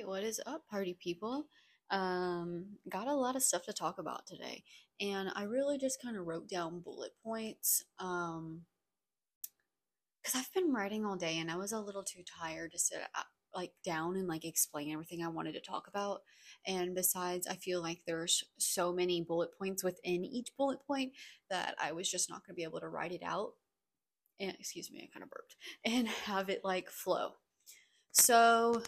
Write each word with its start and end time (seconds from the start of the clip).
right, 0.00 0.08
what 0.08 0.24
is 0.24 0.40
up, 0.46 0.66
party 0.66 0.96
people? 0.98 1.46
Um, 1.90 2.76
got 2.88 3.06
a 3.06 3.14
lot 3.14 3.36
of 3.36 3.42
stuff 3.42 3.64
to 3.66 3.72
talk 3.72 3.98
about 3.98 4.26
today, 4.26 4.62
and 5.00 5.30
I 5.34 5.42
really 5.42 5.76
just 5.76 6.00
kind 6.00 6.16
of 6.16 6.26
wrote 6.26 6.48
down 6.48 6.80
bullet 6.80 7.10
points. 7.22 7.84
Um, 7.98 8.62
because 10.22 10.38
I've 10.38 10.52
been 10.54 10.72
writing 10.72 11.04
all 11.04 11.16
day, 11.16 11.38
and 11.38 11.50
I 11.50 11.56
was 11.56 11.72
a 11.72 11.80
little 11.80 12.02
too 12.02 12.22
tired 12.40 12.72
to 12.72 12.78
sit 12.78 13.00
up, 13.14 13.26
like 13.54 13.72
down 13.84 14.16
and 14.16 14.28
like 14.28 14.44
explain 14.44 14.92
everything 14.92 15.22
I 15.22 15.28
wanted 15.28 15.52
to 15.54 15.60
talk 15.60 15.86
about. 15.86 16.20
And 16.66 16.94
besides, 16.94 17.46
I 17.46 17.54
feel 17.54 17.82
like 17.82 18.00
there's 18.06 18.44
so 18.58 18.92
many 18.92 19.22
bullet 19.22 19.50
points 19.58 19.84
within 19.84 20.24
each 20.24 20.50
bullet 20.56 20.78
point 20.86 21.12
that 21.50 21.74
I 21.82 21.92
was 21.92 22.10
just 22.10 22.30
not 22.30 22.46
going 22.46 22.54
to 22.54 22.56
be 22.56 22.64
able 22.64 22.80
to 22.80 22.88
write 22.88 23.12
it 23.12 23.22
out. 23.24 23.52
And 24.38 24.54
excuse 24.58 24.90
me, 24.90 25.02
I 25.02 25.12
kind 25.12 25.24
of 25.24 25.30
burped 25.30 25.56
and 25.84 26.08
have 26.24 26.48
it 26.48 26.64
like 26.64 26.90
flow. 26.90 27.32
So 28.12 28.82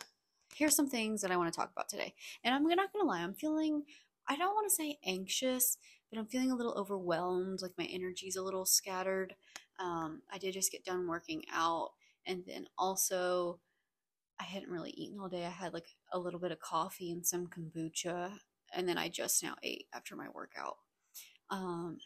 here's 0.54 0.76
some 0.76 0.88
things 0.88 1.22
that 1.22 1.30
I 1.30 1.36
want 1.36 1.52
to 1.52 1.56
talk 1.56 1.70
about 1.72 1.88
today. 1.88 2.14
And 2.44 2.54
I'm 2.54 2.62
not 2.64 2.92
going 2.92 3.04
to 3.04 3.08
lie, 3.08 3.22
I'm 3.22 3.34
feeling, 3.34 3.82
I 4.28 4.36
don't 4.36 4.54
want 4.54 4.68
to 4.68 4.74
say 4.74 4.98
anxious, 5.04 5.76
but 6.10 6.18
I'm 6.18 6.26
feeling 6.26 6.50
a 6.50 6.56
little 6.56 6.74
overwhelmed. 6.74 7.62
Like 7.62 7.72
my 7.78 7.84
energy's 7.84 8.36
a 8.36 8.42
little 8.42 8.64
scattered. 8.64 9.34
Um, 9.78 10.22
I 10.32 10.38
did 10.38 10.54
just 10.54 10.72
get 10.72 10.84
done 10.84 11.06
working 11.06 11.42
out. 11.52 11.90
And 12.26 12.44
then 12.46 12.66
also, 12.78 13.58
I 14.38 14.44
hadn't 14.44 14.70
really 14.70 14.90
eaten 14.90 15.18
all 15.20 15.28
day. 15.28 15.44
I 15.44 15.50
had 15.50 15.72
like 15.72 15.86
a 16.12 16.18
little 16.18 16.40
bit 16.40 16.52
of 16.52 16.60
coffee 16.60 17.10
and 17.10 17.26
some 17.26 17.46
kombucha. 17.48 18.32
And 18.74 18.88
then 18.88 18.98
I 18.98 19.08
just 19.08 19.42
now 19.42 19.54
ate 19.62 19.86
after 19.94 20.16
my 20.16 20.28
workout. 20.34 20.76
Um, 21.50 21.98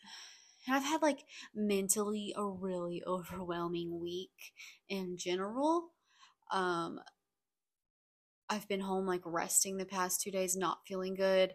and 0.66 0.76
I've 0.76 0.84
had 0.84 1.02
like 1.02 1.24
mentally 1.54 2.34
a 2.36 2.44
really 2.44 3.02
overwhelming 3.06 4.00
week 4.00 4.52
in 4.88 5.16
general. 5.16 5.90
Um, 6.52 7.00
I've 8.48 8.68
been 8.68 8.80
home 8.80 9.06
like 9.06 9.22
resting 9.24 9.76
the 9.76 9.84
past 9.84 10.20
two 10.20 10.30
days, 10.30 10.56
not 10.56 10.86
feeling 10.86 11.14
good. 11.14 11.54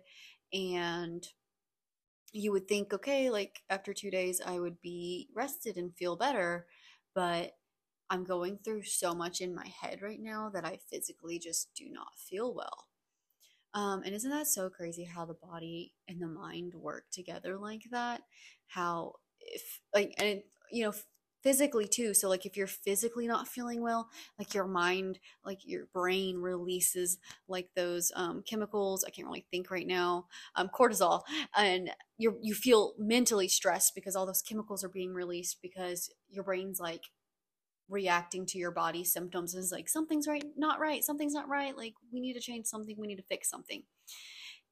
And 0.53 1.25
you 2.33 2.51
would 2.51 2.67
think, 2.67 2.93
okay, 2.93 3.29
like 3.29 3.61
after 3.69 3.93
two 3.93 4.11
days, 4.11 4.41
I 4.45 4.59
would 4.59 4.81
be 4.81 5.29
rested 5.35 5.77
and 5.77 5.95
feel 5.95 6.15
better. 6.15 6.67
But 7.13 7.53
I'm 8.09 8.23
going 8.23 8.59
through 8.63 8.83
so 8.83 9.13
much 9.13 9.41
in 9.41 9.55
my 9.55 9.67
head 9.81 10.01
right 10.01 10.19
now 10.19 10.49
that 10.53 10.65
I 10.65 10.79
physically 10.89 11.39
just 11.39 11.69
do 11.75 11.85
not 11.89 12.09
feel 12.17 12.53
well. 12.53 12.87
Um, 13.73 14.03
and 14.03 14.13
isn't 14.13 14.29
that 14.31 14.47
so 14.47 14.69
crazy 14.69 15.05
how 15.05 15.25
the 15.25 15.33
body 15.33 15.93
and 16.07 16.21
the 16.21 16.27
mind 16.27 16.73
work 16.73 17.05
together 17.11 17.57
like 17.57 17.83
that? 17.91 18.21
How 18.67 19.13
if 19.39 19.79
like 19.93 20.13
and 20.17 20.41
you 20.71 20.85
know 20.85 20.93
physically 21.43 21.87
too. 21.87 22.13
So 22.13 22.29
like 22.29 22.45
if 22.45 22.55
you're 22.55 22.67
physically 22.67 23.27
not 23.27 23.47
feeling 23.47 23.81
well, 23.81 24.09
like 24.37 24.53
your 24.53 24.67
mind, 24.67 25.19
like 25.45 25.59
your 25.65 25.87
brain 25.93 26.37
releases 26.37 27.17
like 27.47 27.69
those 27.75 28.11
um, 28.15 28.43
chemicals. 28.47 29.03
I 29.03 29.09
can't 29.09 29.27
really 29.27 29.45
think 29.51 29.71
right 29.71 29.87
now. 29.87 30.27
Um, 30.55 30.69
cortisol, 30.69 31.21
and 31.55 31.91
you 32.17 32.37
you 32.41 32.53
feel 32.53 32.93
mentally 32.97 33.47
stressed 33.47 33.95
because 33.95 34.15
all 34.15 34.25
those 34.25 34.41
chemicals 34.41 34.83
are 34.83 34.89
being 34.89 35.13
released 35.13 35.61
because 35.61 36.09
your 36.29 36.43
brain's 36.43 36.79
like 36.79 37.03
reacting 37.89 38.45
to 38.45 38.57
your 38.57 38.71
body 38.71 39.03
symptoms 39.03 39.53
is 39.53 39.71
like 39.71 39.89
something's 39.89 40.25
right 40.25 40.45
not 40.55 40.79
right 40.79 41.03
something's 41.03 41.33
not 41.33 41.49
right 41.49 41.75
like 41.75 41.93
we 42.13 42.21
need 42.21 42.33
to 42.33 42.39
change 42.39 42.65
something 42.65 42.95
we 42.97 43.05
need 43.07 43.17
to 43.17 43.23
fix 43.23 43.49
something 43.49 43.83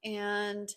and 0.05 0.69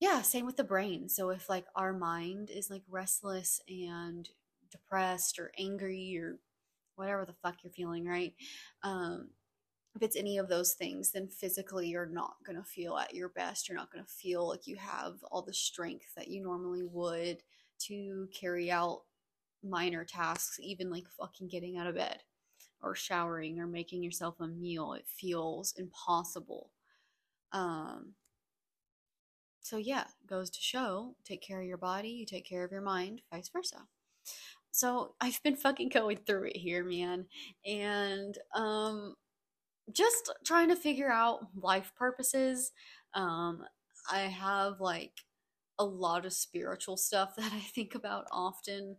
yeah 0.00 0.20
same 0.22 0.44
with 0.44 0.56
the 0.56 0.64
brain 0.64 1.08
so 1.08 1.30
if 1.30 1.48
like 1.48 1.66
our 1.76 1.92
mind 1.92 2.50
is 2.50 2.68
like 2.68 2.82
restless 2.90 3.60
and 3.68 4.28
depressed 4.74 5.38
or 5.38 5.52
angry 5.58 6.16
or 6.18 6.38
whatever 6.96 7.24
the 7.24 7.34
fuck 7.42 7.56
you're 7.62 7.72
feeling, 7.72 8.04
right? 8.04 8.34
Um, 8.82 9.30
if 9.94 10.02
it's 10.02 10.16
any 10.16 10.38
of 10.38 10.48
those 10.48 10.72
things, 10.72 11.12
then 11.12 11.28
physically 11.28 11.88
you're 11.88 12.06
not 12.06 12.34
going 12.44 12.56
to 12.56 12.64
feel 12.64 12.96
at 12.96 13.14
your 13.14 13.28
best. 13.28 13.68
You're 13.68 13.78
not 13.78 13.92
going 13.92 14.04
to 14.04 14.10
feel 14.10 14.48
like 14.48 14.66
you 14.66 14.76
have 14.76 15.14
all 15.30 15.42
the 15.42 15.54
strength 15.54 16.14
that 16.16 16.28
you 16.28 16.42
normally 16.42 16.82
would 16.82 17.42
to 17.86 18.28
carry 18.38 18.70
out 18.70 19.02
minor 19.62 20.04
tasks, 20.04 20.58
even 20.60 20.90
like 20.90 21.04
fucking 21.18 21.48
getting 21.48 21.78
out 21.78 21.86
of 21.86 21.94
bed 21.94 22.18
or 22.82 22.94
showering 22.94 23.60
or 23.60 23.66
making 23.66 24.02
yourself 24.02 24.34
a 24.40 24.48
meal. 24.48 24.94
It 24.94 25.06
feels 25.06 25.74
impossible. 25.78 26.70
Um, 27.52 28.14
so, 29.60 29.76
yeah, 29.76 30.04
goes 30.26 30.50
to 30.50 30.60
show 30.60 31.14
take 31.24 31.40
care 31.40 31.60
of 31.60 31.66
your 31.66 31.78
body, 31.78 32.10
you 32.10 32.26
take 32.26 32.46
care 32.46 32.64
of 32.64 32.72
your 32.72 32.82
mind, 32.82 33.22
vice 33.32 33.48
versa 33.48 33.86
so 34.74 35.14
I've 35.20 35.40
been 35.44 35.56
fucking 35.56 35.90
going 35.90 36.18
through 36.26 36.48
it 36.48 36.56
here, 36.56 36.84
man. 36.84 37.26
And 37.64 38.36
um 38.54 39.14
just 39.92 40.32
trying 40.46 40.68
to 40.68 40.76
figure 40.76 41.10
out 41.10 41.40
life 41.56 41.92
purposes. 41.96 42.72
Um 43.14 43.64
I 44.10 44.20
have 44.22 44.80
like 44.80 45.12
a 45.78 45.84
lot 45.84 46.26
of 46.26 46.32
spiritual 46.32 46.96
stuff 46.96 47.34
that 47.38 47.52
I 47.52 47.60
think 47.60 47.94
about 47.94 48.26
often. 48.32 48.96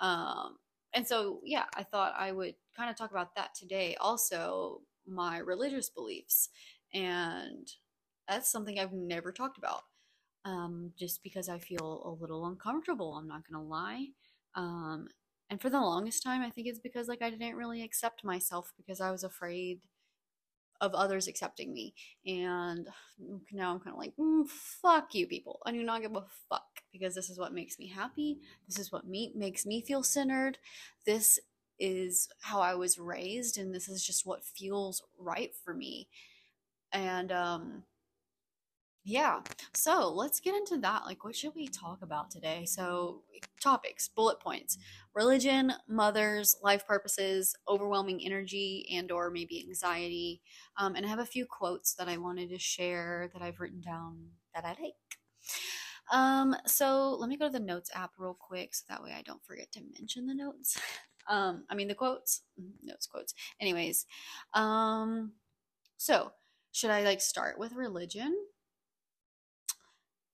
Um 0.00 0.56
and 0.94 1.06
so 1.06 1.40
yeah, 1.44 1.64
I 1.76 1.82
thought 1.84 2.14
I 2.18 2.32
would 2.32 2.54
kind 2.76 2.90
of 2.90 2.96
talk 2.96 3.10
about 3.10 3.34
that 3.36 3.54
today. 3.54 3.96
Also, 4.00 4.80
my 5.06 5.38
religious 5.38 5.90
beliefs. 5.90 6.48
And 6.94 7.68
that's 8.28 8.50
something 8.50 8.78
I've 8.78 8.92
never 8.92 9.32
talked 9.32 9.58
about. 9.58 9.82
Um, 10.44 10.92
just 10.98 11.22
because 11.22 11.48
I 11.48 11.58
feel 11.58 12.02
a 12.04 12.22
little 12.22 12.46
uncomfortable, 12.46 13.14
I'm 13.14 13.28
not 13.28 13.42
gonna 13.50 13.64
lie. 13.64 14.06
Um, 14.54 15.08
and 15.50 15.60
for 15.60 15.70
the 15.70 15.80
longest 15.80 16.22
time, 16.22 16.42
I 16.42 16.50
think 16.50 16.66
it's 16.66 16.78
because 16.78 17.08
like 17.08 17.22
I 17.22 17.30
didn't 17.30 17.56
really 17.56 17.82
accept 17.82 18.24
myself 18.24 18.72
because 18.76 19.00
I 19.00 19.10
was 19.10 19.24
afraid 19.24 19.80
of 20.80 20.94
others 20.94 21.26
accepting 21.26 21.72
me. 21.72 21.94
And 22.26 22.88
now 23.52 23.72
I'm 23.72 23.80
kind 23.80 23.94
of 23.94 23.98
like, 23.98 24.14
mm, 24.16 24.48
fuck 24.48 25.14
you 25.14 25.26
people. 25.26 25.60
I 25.66 25.72
do 25.72 25.82
not 25.82 26.02
give 26.02 26.14
a 26.14 26.24
fuck 26.48 26.82
because 26.92 27.14
this 27.14 27.30
is 27.30 27.38
what 27.38 27.54
makes 27.54 27.78
me 27.78 27.88
happy. 27.88 28.38
This 28.66 28.78
is 28.78 28.92
what 28.92 29.06
me 29.06 29.32
makes 29.34 29.66
me 29.66 29.82
feel 29.82 30.02
centered. 30.02 30.58
This 31.06 31.38
is 31.78 32.28
how 32.40 32.60
I 32.60 32.74
was 32.74 32.98
raised 32.98 33.56
and 33.56 33.74
this 33.74 33.88
is 33.88 34.04
just 34.04 34.26
what 34.26 34.44
feels 34.44 35.02
right 35.18 35.52
for 35.64 35.74
me. 35.74 36.08
And 36.92 37.32
um 37.32 37.82
yeah. 39.08 39.40
So 39.72 40.12
let's 40.12 40.38
get 40.38 40.54
into 40.54 40.76
that. 40.78 41.06
Like, 41.06 41.24
what 41.24 41.34
should 41.34 41.54
we 41.54 41.66
talk 41.66 42.02
about 42.02 42.30
today? 42.30 42.66
So, 42.66 43.22
topics, 43.58 44.06
bullet 44.06 44.38
points 44.38 44.76
religion, 45.14 45.72
mothers, 45.88 46.56
life 46.62 46.86
purposes, 46.86 47.56
overwhelming 47.66 48.20
energy, 48.22 48.86
and 48.92 49.10
or 49.10 49.30
maybe 49.30 49.64
anxiety. 49.66 50.42
Um, 50.76 50.94
and 50.94 51.06
I 51.06 51.08
have 51.08 51.20
a 51.20 51.26
few 51.26 51.46
quotes 51.46 51.94
that 51.94 52.08
I 52.08 52.18
wanted 52.18 52.50
to 52.50 52.58
share 52.58 53.30
that 53.32 53.40
I've 53.40 53.60
written 53.60 53.80
down 53.80 54.18
that 54.54 54.66
I 54.66 54.76
like. 54.80 54.92
Um, 56.12 56.54
so 56.66 57.16
let 57.18 57.30
me 57.30 57.38
go 57.38 57.46
to 57.46 57.52
the 57.52 57.64
notes 57.64 57.90
app 57.94 58.12
real 58.18 58.36
quick 58.38 58.74
so 58.74 58.84
that 58.90 59.02
way 59.02 59.14
I 59.16 59.22
don't 59.22 59.44
forget 59.44 59.72
to 59.72 59.80
mention 59.98 60.26
the 60.26 60.34
notes. 60.34 60.78
Um, 61.30 61.66
I 61.68 61.74
mean 61.74 61.88
the 61.88 61.94
quotes, 61.94 62.40
notes 62.82 63.06
quotes. 63.06 63.34
Anyways, 63.60 64.06
um, 64.54 65.32
so 65.98 66.32
should 66.72 66.88
I 66.88 67.02
like 67.02 67.20
start 67.20 67.58
with 67.58 67.74
religion? 67.74 68.34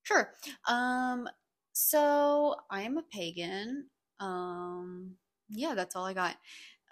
Sure. 0.04 0.30
Um, 0.68 1.28
so 1.72 2.56
I 2.70 2.82
am 2.82 2.98
a 2.98 3.02
pagan. 3.02 3.88
Um, 4.20 5.16
yeah, 5.48 5.74
that's 5.74 5.96
all 5.96 6.04
I 6.04 6.14
got. 6.14 6.36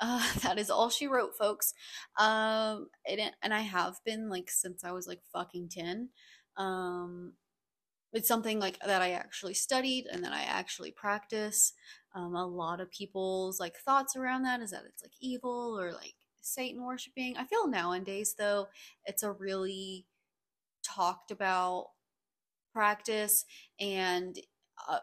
Uh, 0.01 0.23
that 0.43 0.59
is 0.59 0.71
all 0.71 0.91
she 0.91 1.07
wrote, 1.07 1.37
folks. 1.37 1.75
Um, 2.19 2.89
and, 3.09 3.21
and 3.43 3.55
I 3.55 3.61
have 3.61 3.97
been 4.05 4.29
like 4.29 4.51
since 4.51 4.85
I 4.85 4.93
was 4.93 5.07
like 5.07 5.21
fucking 5.33 5.69
10. 5.71 6.09
Um, 6.57 7.35
it's 8.13 8.29
something 8.29 8.61
like 8.61 8.79
that 8.87 9.03
I 9.03 9.13
actually 9.13 9.55
studied 9.55 10.07
and 10.13 10.25
that 10.25 10.33
I 10.33 10.43
actually 10.43 10.93
practice. 10.93 11.73
Um, 12.15 12.35
a 12.35 12.47
lot 12.47 12.81
of 12.81 12.91
people's 12.91 13.61
like 13.61 13.77
thoughts 13.79 14.17
around 14.17 14.43
that 14.45 14.61
is 14.63 14.73
that 14.73 14.85
it's 14.87 15.03
like 15.03 15.13
evil 15.21 15.79
or 15.81 15.93
like 15.93 16.15
Satan 16.43 16.85
worshiping. 16.85 17.37
I 17.39 17.45
feel 17.47 17.69
nowadays 17.69 18.35
though, 18.39 18.69
it's 19.07 19.23
a 19.23 19.33
really 19.33 20.07
talked 20.85 21.31
about 21.31 21.89
practice 22.73 23.45
and 23.81 24.39
a, 24.89 24.99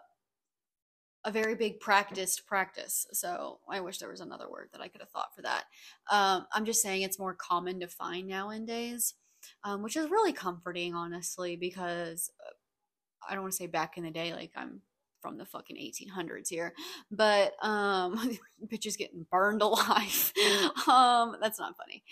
a, 1.26 1.32
very 1.32 1.56
big 1.56 1.80
practiced 1.80 2.46
practice. 2.48 3.06
So 3.14 3.60
I 3.70 3.82
wish 3.82 3.98
there 3.98 4.10
was 4.10 4.22
another 4.22 4.50
word 4.50 4.70
that 4.74 4.82
I 4.82 4.88
could 4.88 5.02
have 5.02 5.10
thought 5.10 5.36
for 5.36 5.42
that. 5.44 5.66
Um, 6.12 6.46
I'm 6.54 6.66
just 6.66 6.82
saying 6.82 7.02
it's 7.02 7.20
more 7.20 7.36
common 7.36 7.80
to 7.82 7.88
find 7.88 8.28
nowadays, 8.28 9.14
um, 9.64 9.84
which 9.84 9.96
is 9.96 10.10
really 10.10 10.34
comforting, 10.34 10.94
honestly, 10.94 11.56
because 11.56 12.32
uh, 12.46 12.54
I 13.30 13.34
don't 13.34 13.44
want 13.44 13.54
to 13.54 13.58
say 13.58 13.68
back 13.68 13.98
in 13.98 14.04
the 14.04 14.12
day, 14.12 14.34
like 14.34 14.52
I'm 14.56 14.82
from 15.22 15.38
the 15.38 15.46
fucking 15.46 15.76
1800s 15.76 16.48
here 16.50 16.74
but 17.12 17.54
um 17.64 18.38
bitches 18.68 18.98
getting 18.98 19.26
burned 19.32 19.62
alive 19.62 20.34
um 20.88 21.36
that's 21.42 21.60
not 21.60 21.76
funny 21.78 22.04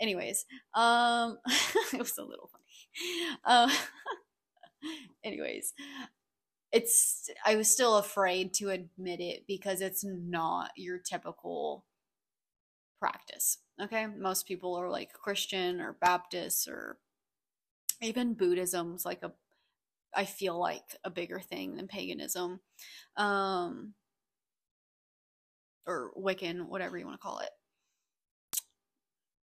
anyways 0.00 0.44
um 0.74 1.38
it 1.92 1.98
was 1.98 2.18
a 2.18 2.24
little 2.24 2.50
funny 2.50 3.38
uh 3.44 3.70
anyways 5.24 5.72
it's 6.72 7.30
i 7.44 7.56
was 7.56 7.70
still 7.70 7.96
afraid 7.96 8.52
to 8.52 8.70
admit 8.70 9.20
it 9.20 9.44
because 9.46 9.80
it's 9.80 10.04
not 10.04 10.70
your 10.76 10.98
typical 10.98 11.84
practice 13.00 13.58
Okay, 13.80 14.06
most 14.06 14.46
people 14.46 14.74
are 14.74 14.90
like 14.90 15.12
Christian 15.12 15.80
or 15.80 15.96
Baptist 16.00 16.66
or 16.68 16.98
even 18.02 18.34
Buddhism's 18.34 19.04
like 19.04 19.22
a 19.22 19.32
I 20.14 20.24
feel 20.24 20.58
like 20.58 20.96
a 21.04 21.10
bigger 21.10 21.40
thing 21.40 21.76
than 21.76 21.86
paganism. 21.88 22.60
Um 23.16 23.94
or 25.86 26.10
Wiccan, 26.18 26.68
whatever 26.68 26.98
you 26.98 27.06
want 27.06 27.20
to 27.20 27.22
call 27.22 27.38
it. 27.38 27.50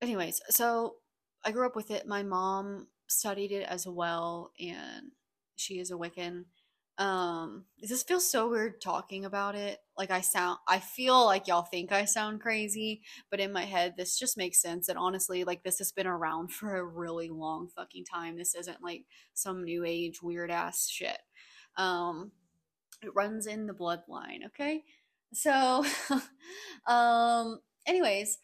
Anyways, 0.03 0.41
so 0.51 0.97
I 1.45 1.51
grew 1.51 1.67
up 1.67 1.75
with 1.75 1.91
it. 1.91 2.07
My 2.07 2.23
mom 2.23 2.89
studied 3.09 3.51
it 3.53 3.67
as 3.67 3.87
well 3.87 4.53
and 4.61 5.11
she 5.59 5.79
is 5.79 5.91
a 5.91 5.95
Wiccan 5.95 6.45
um, 6.99 7.65
this 7.81 8.03
feels 8.03 8.29
so 8.29 8.51
weird 8.51 8.81
talking 8.81 9.25
about 9.25 9.55
it. 9.55 9.79
Like 9.97 10.11
I 10.11 10.21
sound, 10.21 10.59
I 10.67 10.81
feel 10.81 11.25
like 11.25 11.47
y'all 11.47 11.63
think 11.63 11.93
I 11.93 12.05
sound 12.05 12.41
crazy, 12.41 13.03
but 13.31 13.39
in 13.39 13.53
my 13.53 13.65
head, 13.65 13.95
this 13.97 14.19
just 14.19 14.37
makes 14.37 14.61
sense. 14.61 14.89
And 14.89 14.99
honestly, 14.99 15.45
like 15.45 15.63
this 15.63 15.79
has 15.79 15.93
been 15.93 16.09
around 16.09 16.49
for 16.53 16.77
a 16.77 16.85
really 16.85 17.29
long 17.29 17.69
fucking 17.69 18.05
time. 18.05 18.37
This 18.37 18.55
isn't 18.57 18.83
like 18.83 19.05
some 19.33 19.65
new 19.65 19.85
age 19.85 20.23
weird 20.23 20.51
ass 20.51 20.89
shit. 20.91 21.19
Um, 21.77 22.33
it 23.01 23.15
runs 23.15 23.47
in 23.47 23.69
the 23.69 23.75
bloodline. 23.75 24.47
Okay, 24.47 24.83
so, 25.33 25.85
um, 26.93 27.61
anyways, 27.87 28.39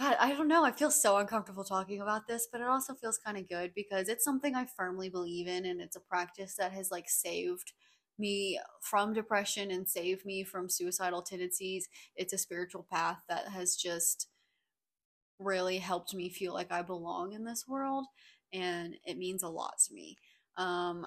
God, 0.00 0.16
I 0.18 0.32
don't 0.32 0.48
know. 0.48 0.64
I 0.64 0.72
feel 0.72 0.90
so 0.90 1.18
uncomfortable 1.18 1.62
talking 1.64 2.00
about 2.00 2.26
this, 2.26 2.48
but 2.50 2.60
it 2.60 2.66
also 2.66 2.94
feels 2.94 3.18
kind 3.18 3.36
of 3.38 3.48
good 3.48 3.72
because 3.74 4.08
it's 4.08 4.24
something 4.24 4.54
I 4.54 4.66
firmly 4.66 5.08
believe 5.08 5.46
in 5.46 5.64
and 5.66 5.80
it's 5.80 5.94
a 5.96 6.00
practice 6.00 6.56
that 6.56 6.72
has 6.72 6.90
like 6.90 7.08
saved 7.08 7.72
me 8.18 8.60
from 8.80 9.12
depression 9.12 9.70
and 9.70 9.88
saved 9.88 10.24
me 10.24 10.42
from 10.42 10.68
suicidal 10.68 11.22
tendencies. 11.22 11.88
It's 12.16 12.32
a 12.32 12.38
spiritual 12.38 12.86
path 12.90 13.18
that 13.28 13.48
has 13.48 13.76
just 13.76 14.28
really 15.38 15.78
helped 15.78 16.14
me 16.14 16.28
feel 16.28 16.54
like 16.54 16.72
I 16.72 16.82
belong 16.82 17.32
in 17.32 17.44
this 17.44 17.66
world 17.66 18.06
and 18.52 18.94
it 19.04 19.18
means 19.18 19.42
a 19.42 19.48
lot 19.48 19.74
to 19.86 19.94
me. 19.94 20.16
Um 20.56 21.06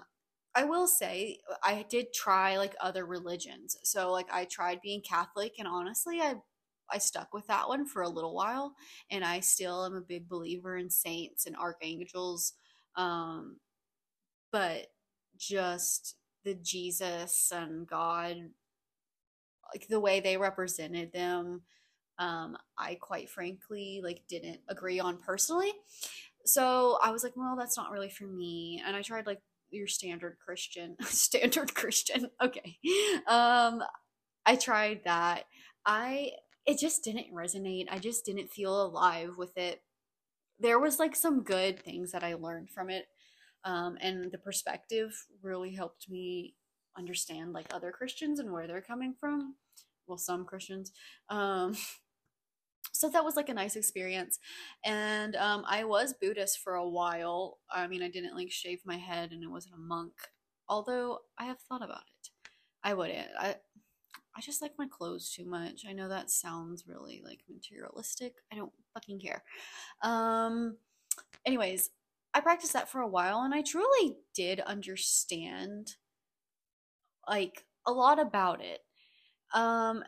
I 0.55 0.63
will 0.63 0.87
say 0.87 1.39
I 1.63 1.85
did 1.89 2.07
try 2.13 2.57
like 2.57 2.75
other 2.81 3.05
religions. 3.05 3.77
So 3.83 4.11
like 4.11 4.27
I 4.31 4.45
tried 4.45 4.81
being 4.81 5.01
Catholic 5.07 5.53
and 5.59 5.67
honestly 5.67 6.19
I 6.21 6.35
I 6.91 6.99
stuck 6.99 7.33
with 7.33 7.47
that 7.47 7.67
one 7.67 7.85
for 7.85 8.01
a 8.01 8.09
little 8.09 8.35
while, 8.35 8.73
and 9.11 9.23
I 9.23 9.39
still 9.41 9.85
am 9.85 9.95
a 9.95 10.01
big 10.01 10.29
believer 10.29 10.77
in 10.77 10.89
saints 10.89 11.45
and 11.45 11.55
archangels. 11.55 12.53
Um, 12.95 13.57
but 14.51 14.87
just 15.37 16.15
the 16.43 16.55
Jesus 16.55 17.51
and 17.53 17.85
God, 17.87 18.37
like 19.73 19.87
the 19.87 19.99
way 19.99 20.19
they 20.19 20.37
represented 20.37 21.11
them, 21.11 21.61
um, 22.19 22.57
I 22.77 22.95
quite 22.95 23.29
frankly 23.29 24.01
like 24.03 24.21
didn't 24.27 24.59
agree 24.69 24.99
on 24.99 25.17
personally. 25.17 25.71
So 26.45 26.97
I 27.03 27.11
was 27.11 27.23
like, 27.23 27.35
well, 27.35 27.55
that's 27.57 27.77
not 27.77 27.91
really 27.91 28.09
for 28.09 28.25
me. 28.25 28.81
And 28.85 28.95
I 28.95 29.01
tried 29.01 29.27
like 29.27 29.41
your 29.69 29.87
standard 29.87 30.37
Christian, 30.43 30.95
standard 31.01 31.75
Christian. 31.75 32.29
Okay. 32.41 32.77
Um, 33.27 33.83
I 34.45 34.55
tried 34.55 35.01
that. 35.03 35.43
I 35.85 36.31
it 36.67 36.77
just 36.77 37.03
didn't 37.03 37.33
resonate. 37.33 37.85
I 37.89 37.97
just 37.97 38.25
didn't 38.25 38.51
feel 38.51 38.85
alive 38.85 39.37
with 39.37 39.57
it. 39.57 39.81
There 40.59 40.79
was 40.79 40.99
like 40.99 41.15
some 41.15 41.43
good 41.43 41.81
things 41.81 42.11
that 42.11 42.23
I 42.23 42.33
learned 42.33 42.69
from 42.69 42.89
it. 42.89 43.05
Um, 43.63 43.97
and 44.01 44.31
the 44.31 44.37
perspective 44.37 45.13
really 45.41 45.73
helped 45.73 46.09
me 46.09 46.55
understand 46.97 47.53
like 47.53 47.73
other 47.73 47.91
Christians 47.91 48.39
and 48.39 48.51
where 48.51 48.67
they're 48.67 48.81
coming 48.81 49.15
from. 49.17 49.55
Well, 50.07 50.17
some 50.17 50.45
Christians. 50.45 50.91
Um, 51.29 51.75
so 52.91 53.09
that 53.09 53.23
was 53.23 53.37
like 53.37 53.49
a 53.49 53.53
nice 53.53 53.77
experience. 53.77 54.37
And 54.83 55.37
um, 55.37 55.63
I 55.67 55.85
was 55.85 56.15
Buddhist 56.19 56.59
for 56.59 56.75
a 56.75 56.87
while. 56.87 57.59
I 57.71 57.87
mean, 57.87 58.03
I 58.03 58.09
didn't 58.09 58.35
like 58.35 58.51
shave 58.51 58.81
my 58.85 58.97
head 58.97 59.31
and 59.31 59.43
I 59.45 59.47
wasn't 59.47 59.75
a 59.75 59.79
monk, 59.79 60.13
although 60.67 61.19
I 61.37 61.45
have 61.45 61.59
thought 61.69 61.83
about 61.83 62.01
it. 62.01 62.49
I 62.83 62.93
wouldn't. 62.93 63.27
I 63.39 63.55
I 64.37 64.41
just 64.41 64.61
like 64.61 64.73
my 64.77 64.87
clothes 64.87 65.31
too 65.31 65.45
much. 65.45 65.85
I 65.87 65.93
know 65.93 66.09
that 66.09 66.29
sounds 66.29 66.87
really 66.87 67.21
like 67.25 67.39
materialistic. 67.51 68.35
I 68.51 68.55
don't 68.55 68.71
fucking 68.93 69.19
care. 69.19 69.43
Um 70.03 70.77
anyways, 71.45 71.89
I 72.33 72.41
practiced 72.41 72.73
that 72.73 72.89
for 72.89 73.01
a 73.01 73.07
while 73.07 73.41
and 73.41 73.53
I 73.53 73.63
truly 73.63 74.17
did 74.35 74.59
understand 74.61 75.95
like 77.27 77.65
a 77.85 77.91
lot 77.91 78.19
about 78.19 78.61
it. 78.63 78.79
Um 79.53 80.03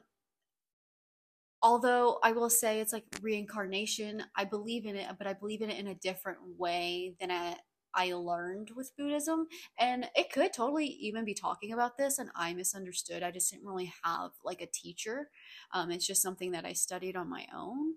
although 1.62 2.20
I 2.24 2.32
will 2.32 2.50
say 2.50 2.80
it's 2.80 2.94
like 2.94 3.04
reincarnation, 3.22 4.24
I 4.36 4.46
believe 4.46 4.86
in 4.86 4.96
it, 4.96 5.08
but 5.18 5.28
I 5.28 5.34
believe 5.34 5.62
in 5.62 5.70
it 5.70 5.80
in 5.80 5.88
a 5.88 5.96
different 5.96 6.40
way 6.58 7.16
than 7.20 7.32
I 7.32 7.58
I 7.94 8.14
learned 8.14 8.72
with 8.76 8.96
Buddhism. 8.98 9.48
And 9.80 10.10
it 10.16 10.32
could 10.32 10.54
totally 10.54 10.86
even 10.88 11.26
be 11.26 11.34
talking 11.34 11.74
about 11.74 11.98
this, 11.98 12.20
and 12.20 12.30
I 12.36 12.54
misunderstood. 12.54 13.24
I 13.24 13.32
just 13.32 13.52
didn't 13.52 13.68
really 13.68 13.94
have 14.04 14.32
like 14.44 14.62
a 14.62 14.68
teacher. 14.68 15.30
Um, 15.74 15.92
it's 15.92 16.08
just 16.08 16.22
something 16.22 16.52
that 16.52 16.66
I 16.66 16.74
studied 16.74 17.16
on 17.16 17.30
my 17.30 17.46
own. 17.56 17.96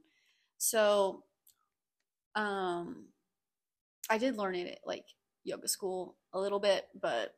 So, 0.59 1.25
um, 2.35 3.07
I 4.11 4.19
did 4.19 4.37
learn 4.37 4.55
it 4.55 4.69
at 4.69 4.79
like 4.87 5.07
yoga 5.45 5.69
school 5.69 6.17
a 6.33 6.41
little 6.41 6.61
bit, 6.61 6.89
but, 7.01 7.35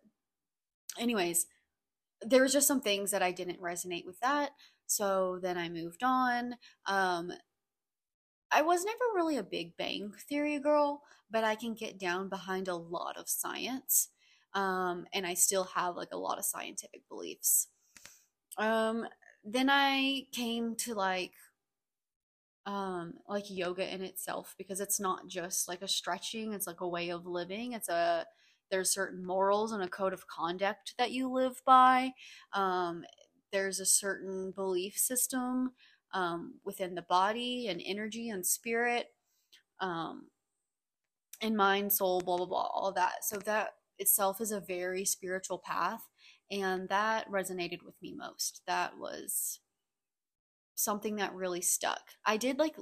anyways, 0.98 1.46
there 2.22 2.42
was 2.42 2.52
just 2.52 2.68
some 2.68 2.80
things 2.80 3.10
that 3.10 3.22
I 3.22 3.32
didn't 3.32 3.60
resonate 3.60 4.06
with 4.06 4.18
that. 4.20 4.50
So 4.86 5.38
then 5.42 5.58
I 5.58 5.68
moved 5.68 6.02
on. 6.02 6.56
Um, 6.86 7.32
I 8.54 8.62
was 8.62 8.84
never 8.84 9.04
really 9.16 9.36
a 9.36 9.42
Big 9.42 9.76
Bang 9.76 10.12
Theory 10.28 10.60
girl, 10.60 11.02
but 11.30 11.42
I 11.42 11.56
can 11.56 11.74
get 11.74 11.98
down 11.98 12.28
behind 12.28 12.68
a 12.68 12.76
lot 12.76 13.16
of 13.18 13.28
science. 13.28 14.10
Um, 14.54 15.06
and 15.12 15.26
I 15.26 15.34
still 15.34 15.64
have 15.74 15.96
like 15.96 16.12
a 16.12 16.16
lot 16.16 16.38
of 16.38 16.44
scientific 16.44 17.08
beliefs. 17.08 17.66
Um, 18.56 19.06
then 19.44 19.68
I 19.68 20.26
came 20.32 20.76
to 20.76 20.94
like 20.94 21.32
um 22.66 23.14
like 23.28 23.44
yoga 23.50 23.92
in 23.92 24.02
itself 24.02 24.54
because 24.56 24.80
it's 24.80 24.98
not 24.98 25.26
just 25.28 25.68
like 25.68 25.82
a 25.82 25.88
stretching 25.88 26.54
it's 26.54 26.66
like 26.66 26.80
a 26.80 26.88
way 26.88 27.10
of 27.10 27.26
living 27.26 27.72
it's 27.72 27.90
a 27.90 28.24
there's 28.70 28.90
certain 28.90 29.24
morals 29.24 29.72
and 29.72 29.82
a 29.82 29.88
code 29.88 30.14
of 30.14 30.26
conduct 30.26 30.94
that 30.96 31.10
you 31.10 31.30
live 31.30 31.60
by 31.66 32.10
um 32.54 33.04
there's 33.52 33.80
a 33.80 33.86
certain 33.86 34.50
belief 34.50 34.96
system 34.96 35.72
um, 36.14 36.54
within 36.64 36.94
the 36.94 37.02
body 37.02 37.68
and 37.68 37.82
energy 37.84 38.30
and 38.30 38.46
spirit 38.46 39.08
um, 39.80 40.28
and 41.42 41.56
mind, 41.56 41.92
soul, 41.92 42.20
blah, 42.20 42.38
blah, 42.38 42.46
blah, 42.46 42.68
all 42.72 42.92
that. 42.92 43.24
So 43.24 43.36
that 43.38 43.74
itself 43.98 44.40
is 44.40 44.52
a 44.52 44.60
very 44.60 45.04
spiritual 45.04 45.58
path. 45.58 46.02
And 46.50 46.88
that 46.88 47.30
resonated 47.30 47.82
with 47.84 47.96
me 48.00 48.14
most. 48.16 48.62
That 48.66 48.96
was 48.98 49.60
something 50.76 51.16
that 51.16 51.34
really 51.34 51.60
stuck. 51.60 52.00
I 52.24 52.36
did 52.36 52.58
like 52.58 52.76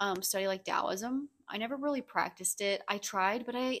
um, 0.00 0.22
study 0.22 0.46
like 0.46 0.64
Taoism. 0.64 1.28
I 1.48 1.58
never 1.58 1.76
really 1.76 2.02
practiced 2.02 2.60
it. 2.60 2.82
I 2.88 2.98
tried, 2.98 3.44
but 3.44 3.54
I 3.56 3.80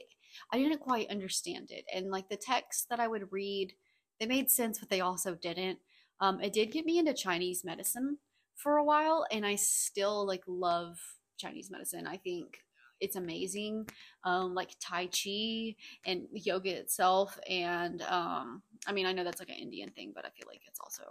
I 0.52 0.58
didn't 0.58 0.80
quite 0.80 1.10
understand 1.10 1.70
it. 1.70 1.84
And 1.92 2.10
like 2.10 2.28
the 2.28 2.36
texts 2.36 2.86
that 2.90 3.00
I 3.00 3.08
would 3.08 3.32
read, 3.32 3.72
they 4.20 4.26
made 4.26 4.50
sense, 4.50 4.78
but 4.78 4.90
they 4.90 5.00
also 5.00 5.34
didn't. 5.34 5.78
Um, 6.20 6.40
it 6.40 6.52
did 6.52 6.72
get 6.72 6.84
me 6.84 6.98
into 6.98 7.14
Chinese 7.14 7.64
medicine 7.64 8.18
for 8.58 8.76
a 8.76 8.84
while 8.84 9.24
and 9.30 9.46
I 9.46 9.54
still 9.54 10.26
like 10.26 10.42
love 10.46 10.98
Chinese 11.38 11.70
medicine. 11.70 12.06
I 12.06 12.16
think 12.16 12.58
it's 13.00 13.16
amazing. 13.16 13.88
Um, 14.24 14.54
like 14.54 14.70
Tai 14.80 15.06
Chi 15.06 15.76
and 16.04 16.26
yoga 16.32 16.70
itself. 16.70 17.38
And 17.48 18.02
um, 18.02 18.62
I 18.86 18.92
mean, 18.92 19.06
I 19.06 19.12
know 19.12 19.24
that's 19.24 19.40
like 19.40 19.48
an 19.48 19.54
Indian 19.54 19.90
thing, 19.90 20.12
but 20.14 20.26
I 20.26 20.30
feel 20.30 20.48
like 20.48 20.62
it's 20.66 20.80
also 20.80 21.04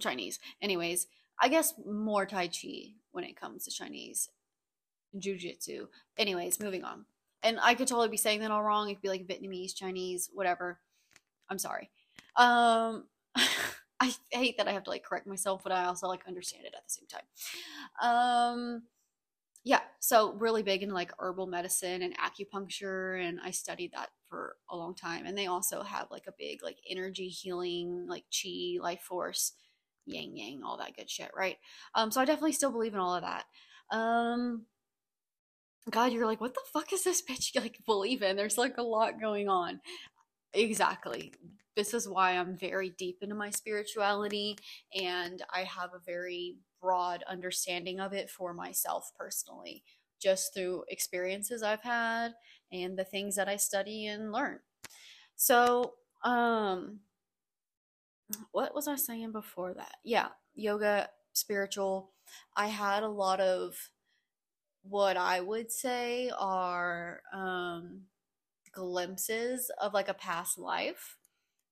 Chinese. 0.00 0.38
Anyways, 0.62 1.08
I 1.40 1.48
guess 1.48 1.74
more 1.84 2.24
Tai 2.24 2.48
Chi 2.48 2.92
when 3.12 3.24
it 3.24 3.38
comes 3.38 3.64
to 3.64 3.70
Chinese 3.70 4.30
Jiu-Jitsu. 5.18 5.88
Anyways, 6.16 6.60
moving 6.60 6.84
on. 6.84 7.06
And 7.42 7.58
I 7.62 7.74
could 7.74 7.88
totally 7.88 8.08
be 8.08 8.16
saying 8.16 8.40
that 8.40 8.50
all 8.50 8.62
wrong. 8.62 8.88
It 8.88 8.94
could 8.94 9.02
be 9.02 9.08
like 9.08 9.26
Vietnamese, 9.26 9.74
Chinese, 9.74 10.30
whatever. 10.32 10.80
I'm 11.48 11.58
sorry. 11.58 11.90
Um, 12.36 13.04
I 14.00 14.14
hate 14.30 14.58
that 14.58 14.68
I 14.68 14.72
have 14.72 14.84
to 14.84 14.90
like 14.90 15.04
correct 15.04 15.26
myself, 15.26 15.62
but 15.62 15.72
I 15.72 15.84
also 15.84 16.06
like 16.06 16.26
understand 16.26 16.64
it 16.66 16.74
at 16.76 16.84
the 16.84 16.90
same 16.90 17.06
time. 17.06 17.22
Um, 18.02 18.82
yeah, 19.64 19.80
so 20.00 20.34
really 20.34 20.62
big 20.62 20.82
into 20.82 20.94
like 20.94 21.12
herbal 21.18 21.46
medicine 21.46 22.02
and 22.02 22.14
acupuncture, 22.18 23.20
and 23.20 23.40
I 23.42 23.50
studied 23.50 23.92
that 23.94 24.10
for 24.28 24.56
a 24.70 24.76
long 24.76 24.94
time. 24.94 25.26
And 25.26 25.36
they 25.36 25.46
also 25.46 25.82
have 25.82 26.08
like 26.10 26.26
a 26.28 26.34
big 26.38 26.62
like 26.62 26.78
energy 26.88 27.28
healing, 27.28 28.06
like 28.08 28.24
chi, 28.30 28.80
life 28.80 29.00
force, 29.00 29.52
yin 30.04 30.36
yang, 30.36 30.62
all 30.62 30.76
that 30.78 30.96
good 30.96 31.10
shit, 31.10 31.30
right? 31.36 31.56
Um, 31.94 32.10
so 32.10 32.20
I 32.20 32.26
definitely 32.26 32.52
still 32.52 32.70
believe 32.70 32.94
in 32.94 33.00
all 33.00 33.14
of 33.16 33.22
that. 33.22 33.44
Um, 33.90 34.66
God, 35.90 36.12
you're 36.12 36.26
like, 36.26 36.40
what 36.40 36.54
the 36.54 36.60
fuck 36.72 36.92
is 36.92 37.02
this 37.02 37.22
bitch 37.22 37.56
like 37.60 37.78
believe 37.86 38.22
in? 38.22 38.36
There's 38.36 38.58
like 38.58 38.76
a 38.76 38.82
lot 38.82 39.20
going 39.20 39.48
on. 39.48 39.80
Exactly 40.52 41.32
this 41.76 41.94
is 41.94 42.08
why 42.08 42.32
I'm 42.32 42.56
very 42.56 42.90
deep 42.90 43.18
into 43.22 43.34
my 43.34 43.50
spirituality 43.50 44.58
and 44.94 45.42
I 45.54 45.60
have 45.64 45.90
a 45.94 46.04
very 46.04 46.56
broad 46.80 47.22
understanding 47.28 48.00
of 48.00 48.12
it 48.12 48.30
for 48.30 48.52
myself 48.54 49.10
personally, 49.18 49.84
just 50.20 50.54
through 50.54 50.84
experiences 50.88 51.62
I've 51.62 51.82
had 51.82 52.30
and 52.72 52.98
the 52.98 53.04
things 53.04 53.36
that 53.36 53.48
I 53.48 53.56
study 53.56 54.06
and 54.06 54.32
learn. 54.32 54.60
So, 55.36 55.94
um, 56.24 57.00
what 58.50 58.74
was 58.74 58.88
I 58.88 58.96
saying 58.96 59.32
before 59.32 59.74
that? 59.74 59.96
Yeah, 60.02 60.28
yoga, 60.54 61.08
spiritual. 61.32 62.12
I 62.56 62.66
had 62.66 63.02
a 63.02 63.08
lot 63.08 63.40
of 63.40 63.76
what 64.82 65.16
I 65.16 65.40
would 65.40 65.70
say 65.70 66.30
are 66.36 67.20
um, 67.32 68.02
glimpses 68.72 69.70
of 69.80 69.94
like 69.94 70.08
a 70.08 70.14
past 70.14 70.58
life. 70.58 71.16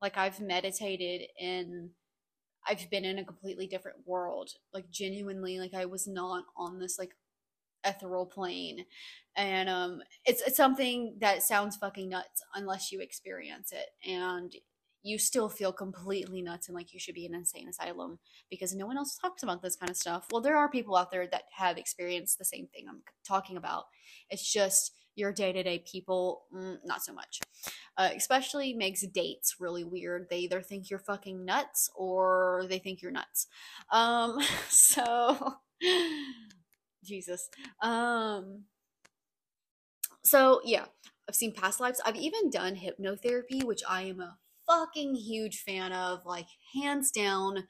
Like 0.02 0.16
I've 0.16 0.40
meditated 0.40 1.28
in, 1.38 1.90
I've 2.66 2.88
been 2.90 3.04
in 3.04 3.18
a 3.18 3.24
completely 3.24 3.66
different 3.66 3.98
world. 4.06 4.50
Like 4.72 4.90
genuinely, 4.90 5.58
like 5.58 5.74
I 5.74 5.86
was 5.86 6.06
not 6.06 6.44
on 6.56 6.78
this 6.78 6.98
like 6.98 7.12
ethereal 7.86 8.26
plane 8.26 8.84
and 9.36 9.68
um 9.68 10.00
it's 10.24 10.40
it's 10.42 10.56
something 10.56 11.14
that 11.20 11.42
sounds 11.42 11.76
fucking 11.76 12.08
nuts 12.08 12.42
unless 12.54 12.90
you 12.90 13.00
experience 13.00 13.72
it 13.72 13.88
and 14.10 14.54
you 15.04 15.18
still 15.18 15.50
feel 15.50 15.70
completely 15.70 16.40
nuts 16.40 16.68
and 16.68 16.74
like 16.74 16.94
you 16.94 16.98
should 16.98 17.14
be 17.14 17.26
in 17.26 17.34
an 17.34 17.40
insane 17.40 17.68
asylum 17.68 18.18
because 18.50 18.74
no 18.74 18.86
one 18.86 18.96
else 18.96 19.16
talks 19.16 19.42
about 19.42 19.60
this 19.60 19.76
kind 19.76 19.90
of 19.90 19.98
stuff. 19.98 20.26
Well, 20.32 20.40
there 20.40 20.56
are 20.56 20.70
people 20.70 20.96
out 20.96 21.10
there 21.10 21.26
that 21.30 21.42
have 21.52 21.76
experienced 21.76 22.38
the 22.38 22.44
same 22.46 22.68
thing 22.68 22.86
I'm 22.88 23.02
talking 23.22 23.58
about. 23.58 23.84
It's 24.30 24.50
just 24.50 24.92
your 25.16 25.32
day 25.32 25.52
to 25.52 25.62
day 25.62 25.78
people, 25.90 26.44
mm, 26.54 26.78
not 26.84 27.02
so 27.02 27.12
much. 27.12 27.40
Uh, 27.96 28.10
especially 28.16 28.74
makes 28.74 29.02
dates 29.02 29.56
really 29.60 29.84
weird. 29.84 30.26
They 30.28 30.40
either 30.40 30.60
think 30.60 30.90
you're 30.90 30.98
fucking 30.98 31.44
nuts 31.44 31.88
or 31.94 32.64
they 32.68 32.78
think 32.78 33.02
you're 33.02 33.12
nuts. 33.12 33.46
Um, 33.92 34.38
so, 34.68 35.54
Jesus. 37.04 37.48
Um, 37.80 38.64
so 40.24 40.60
yeah, 40.64 40.86
I've 41.28 41.34
seen 41.36 41.52
past 41.52 41.80
lives. 41.80 42.00
I've 42.04 42.16
even 42.16 42.50
done 42.50 42.76
hypnotherapy, 42.76 43.62
which 43.62 43.82
I 43.88 44.02
am 44.02 44.20
a 44.20 44.38
fucking 44.66 45.14
huge 45.14 45.60
fan 45.62 45.92
of, 45.92 46.24
like, 46.24 46.46
hands 46.74 47.10
down, 47.10 47.64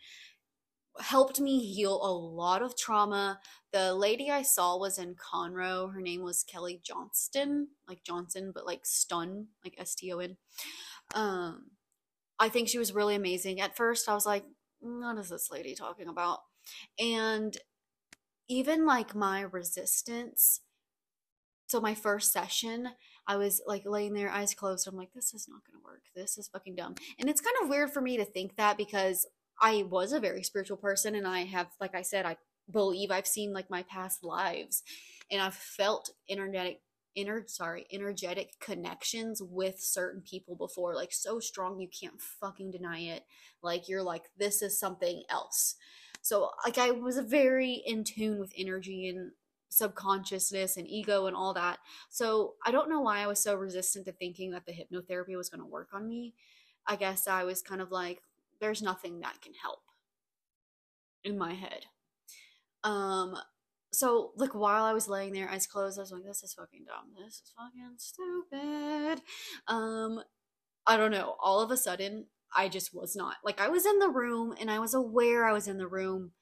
helped 1.01 1.41
me 1.41 1.59
heal 1.59 2.01
a 2.03 2.13
lot 2.13 2.63
of 2.63 2.77
trauma. 2.77 3.41
The 3.73 3.95
lady 3.95 4.31
I 4.31 4.43
saw 4.43 4.79
was 4.79 4.99
in 4.99 5.15
Conroe. 5.15 5.93
Her 5.93 6.01
name 6.01 6.23
was 6.23 6.45
Kelly 6.45 6.81
Johnston, 6.83 7.69
like 7.89 8.05
Johnson, 8.05 8.53
but 8.55 8.67
like 8.67 8.87
stun, 8.87 9.49
like 9.65 9.75
S 9.79 9.95
T 9.95 10.13
O 10.13 10.19
N. 10.19 10.37
Um, 11.15 11.71
I 12.39 12.49
think 12.49 12.69
she 12.69 12.79
was 12.79 12.95
really 12.95 13.15
amazing. 13.15 13.61
At 13.61 13.77
first, 13.77 14.09
I 14.09 14.15
was 14.15 14.27
like, 14.27 14.45
what 14.81 15.19
is 15.19 15.29
this 15.29 15.51
lady 15.51 15.75
talking 15.75 16.09
about? 16.09 16.41
And 16.99 17.57
even 18.49 18.87
like 18.87 19.15
my 19.15 19.41
resistance. 19.41 20.61
So, 21.67 21.81
my 21.81 21.95
first 21.95 22.33
session, 22.33 22.91
I 23.27 23.37
was 23.37 23.63
like 23.67 23.85
laying 23.87 24.13
there, 24.13 24.31
eyes 24.31 24.55
closed. 24.55 24.87
I'm 24.87 24.97
like, 24.97 25.13
this 25.15 25.33
is 25.33 25.49
not 25.49 25.63
going 25.67 25.81
to 25.81 25.85
work. 25.85 26.03
This 26.15 26.37
is 26.37 26.49
fucking 26.49 26.77
dumb. 26.77 26.95
And 27.19 27.29
it's 27.29 27.41
kind 27.41 27.57
of 27.63 27.69
weird 27.69 27.91
for 27.91 28.03
me 28.03 28.19
to 28.19 28.25
think 28.25 28.57
that 28.57 28.77
because 28.77 29.27
I 29.61 29.85
was 29.89 30.13
a 30.13 30.21
very 30.21 30.43
spiritual 30.43 30.77
person 30.77 31.15
and 31.15 31.27
I 31.27 31.45
have, 31.45 31.69
like 31.81 31.95
I 31.95 32.03
said, 32.03 32.27
I 32.27 32.37
believe 32.71 33.11
I've 33.11 33.27
seen 33.27 33.53
like 33.53 33.71
my 33.71 33.83
past 33.83 34.25
lives 34.25 34.83
and 35.31 35.41
I've 35.41 35.55
felt 35.55 36.11
energetic 36.29 36.81
inner 37.15 37.45
sorry 37.47 37.87
energetic 37.93 38.59
connections 38.59 39.41
with 39.41 39.79
certain 39.79 40.21
people 40.21 40.57
before 40.57 40.97
like 40.97 41.13
so 41.13 41.39
strong 41.39 41.79
you 41.79 41.87
can't 41.87 42.21
fucking 42.21 42.73
deny 42.73 42.99
it 42.99 43.23
like 43.63 43.89
you're 43.89 44.03
like 44.03 44.25
this 44.37 44.63
is 44.63 44.81
something 44.81 45.23
else 45.31 45.77
so 46.23 46.51
like 46.65 46.77
i 46.77 46.91
was 46.91 47.17
very 47.21 47.85
in 47.87 48.03
tune 48.03 48.41
with 48.41 48.53
energy 48.59 49.09
and 49.09 49.31
subconsciousness 49.75 50.77
and 50.77 50.89
ego 50.89 51.27
and 51.27 51.37
all 51.37 51.55
that. 51.55 51.79
So 52.11 52.55
I 52.65 52.71
don't 52.71 52.89
know 52.89 53.01
why 53.01 53.21
I 53.21 53.27
was 53.27 53.41
so 53.41 53.55
resistant 53.55 54.07
to 54.07 54.13
thinking 54.13 54.53
that 54.53 54.67
the 54.67 54.73
hypnotherapy 54.73 55.37
was 55.37 55.49
going 55.49 55.61
to 55.61 55.67
work 55.67 55.89
on 55.93 56.09
me. 56.09 56.35
I 56.87 56.97
guess 56.97 57.27
I 57.27 57.45
was 57.45 57.63
kind 57.63 57.81
of 57.81 57.91
like, 57.91 58.23
there's 58.65 58.83
nothing 58.83 59.21
that 59.21 59.43
can 59.43 59.53
help 59.63 59.81
in 61.23 61.37
my 61.37 61.53
head. 61.53 61.85
Um, 62.83 63.37
so 63.93 64.33
like 64.37 64.55
while 64.55 64.85
I 64.85 64.93
was 64.93 65.09
laying 65.09 65.33
there, 65.33 65.51
eyes 65.51 65.67
closed, 65.67 65.99
I 65.99 66.03
was 66.03 66.13
like, 66.13 66.25
this 66.25 66.43
is 66.43 66.55
fucking 66.55 66.85
dumb. 66.87 67.13
This 67.25 67.35
is 67.35 67.53
fucking 67.57 67.95
stupid. 67.99 69.23
Um, 69.69 70.23
I 70.87 70.97
don't 70.97 71.11
know. 71.11 71.37
All 71.41 71.61
of 71.61 71.71
a 71.71 71.77
sudden, 71.77 72.27
I 72.57 72.69
just 72.69 72.95
was 72.95 73.15
not 73.17 73.37
like 73.45 73.61
I 73.61 73.69
was 73.69 73.85
in 73.85 73.99
the 73.99 74.09
room 74.09 74.55
and 74.61 74.71
I 74.71 74.79
was 74.79 74.95
aware 74.95 75.45
I 75.45 75.53
was 75.53 75.69
in 75.69 75.79
the 75.79 75.87
room 75.89 76.33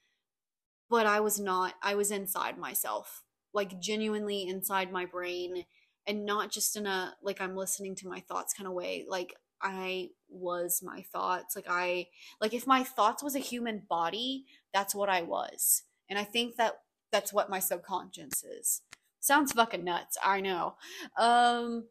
but 0.93 1.07
I 1.07 1.21
was 1.21 1.39
not. 1.39 1.73
I 1.81 1.95
was 1.95 2.11
inside 2.11 2.55
myself, 2.57 3.23
like 3.51 3.79
genuinely 3.79 4.47
inside 4.47 4.91
my 4.91 5.05
brain, 5.07 5.65
and 6.05 6.23
not 6.23 6.51
just 6.51 6.75
in 6.75 6.85
a 6.85 7.15
like 7.23 7.41
I'm 7.41 7.55
listening 7.55 7.95
to 7.95 8.07
my 8.07 8.19
thoughts 8.19 8.53
kind 8.53 8.67
of 8.67 8.73
way. 8.73 9.03
Like 9.07 9.33
I 9.63 10.09
was 10.29 10.81
my 10.83 11.03
thoughts. 11.11 11.55
Like 11.55 11.67
I 11.69 12.07
like 12.41 12.53
if 12.53 12.67
my 12.67 12.83
thoughts 12.83 13.23
was 13.23 13.35
a 13.35 13.39
human 13.39 13.83
body, 13.89 14.45
that's 14.73 14.93
what 14.93 15.09
I 15.09 15.21
was. 15.21 15.83
And 16.09 16.19
I 16.19 16.23
think 16.23 16.57
that 16.57 16.81
that's 17.11 17.31
what 17.31 17.49
my 17.49 17.59
subconscious 17.59 18.43
is. 18.43 18.81
Sounds 19.19 19.53
fucking 19.53 19.83
nuts, 19.83 20.17
I 20.23 20.41
know. 20.41 20.75
Um 21.17 21.85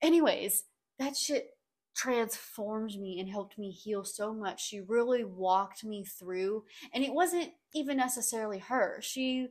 anyways, 0.00 0.64
that 0.98 1.16
shit 1.16 1.50
transformed 1.94 2.98
me 2.98 3.20
and 3.20 3.28
helped 3.28 3.58
me 3.58 3.70
heal 3.70 4.04
so 4.04 4.32
much. 4.32 4.66
She 4.66 4.80
really 4.80 5.24
walked 5.24 5.84
me 5.84 6.04
through, 6.04 6.64
and 6.94 7.04
it 7.04 7.12
wasn't 7.12 7.50
even 7.74 7.98
necessarily 7.98 8.58
her. 8.58 8.98
She 9.02 9.48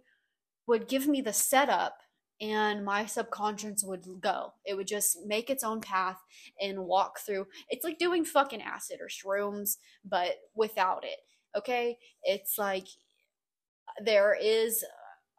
would 0.68 0.88
give 0.88 1.08
me 1.08 1.22
the 1.22 1.34
setup 1.34 1.98
and 2.42 2.84
my 2.84 3.06
subconscious 3.06 3.84
would 3.84 4.04
go. 4.20 4.54
It 4.66 4.76
would 4.76 4.88
just 4.88 5.20
make 5.26 5.52
its 5.52 5.64
own 5.64 5.80
path 5.80 6.18
and 6.60 6.86
walk 6.86 7.20
through. 7.20 7.46
It's 7.70 7.84
like 7.84 8.00
doing 8.00 8.26
fucking 8.26 8.62
acid 8.62 9.00
or 9.00 9.08
shrooms, 9.08 9.78
but 10.04 10.34
without 10.56 11.06
it. 11.06 11.20
Okay? 11.56 11.98
It's 12.24 12.58
like 12.58 12.88
there 14.04 14.36
is 14.42 14.84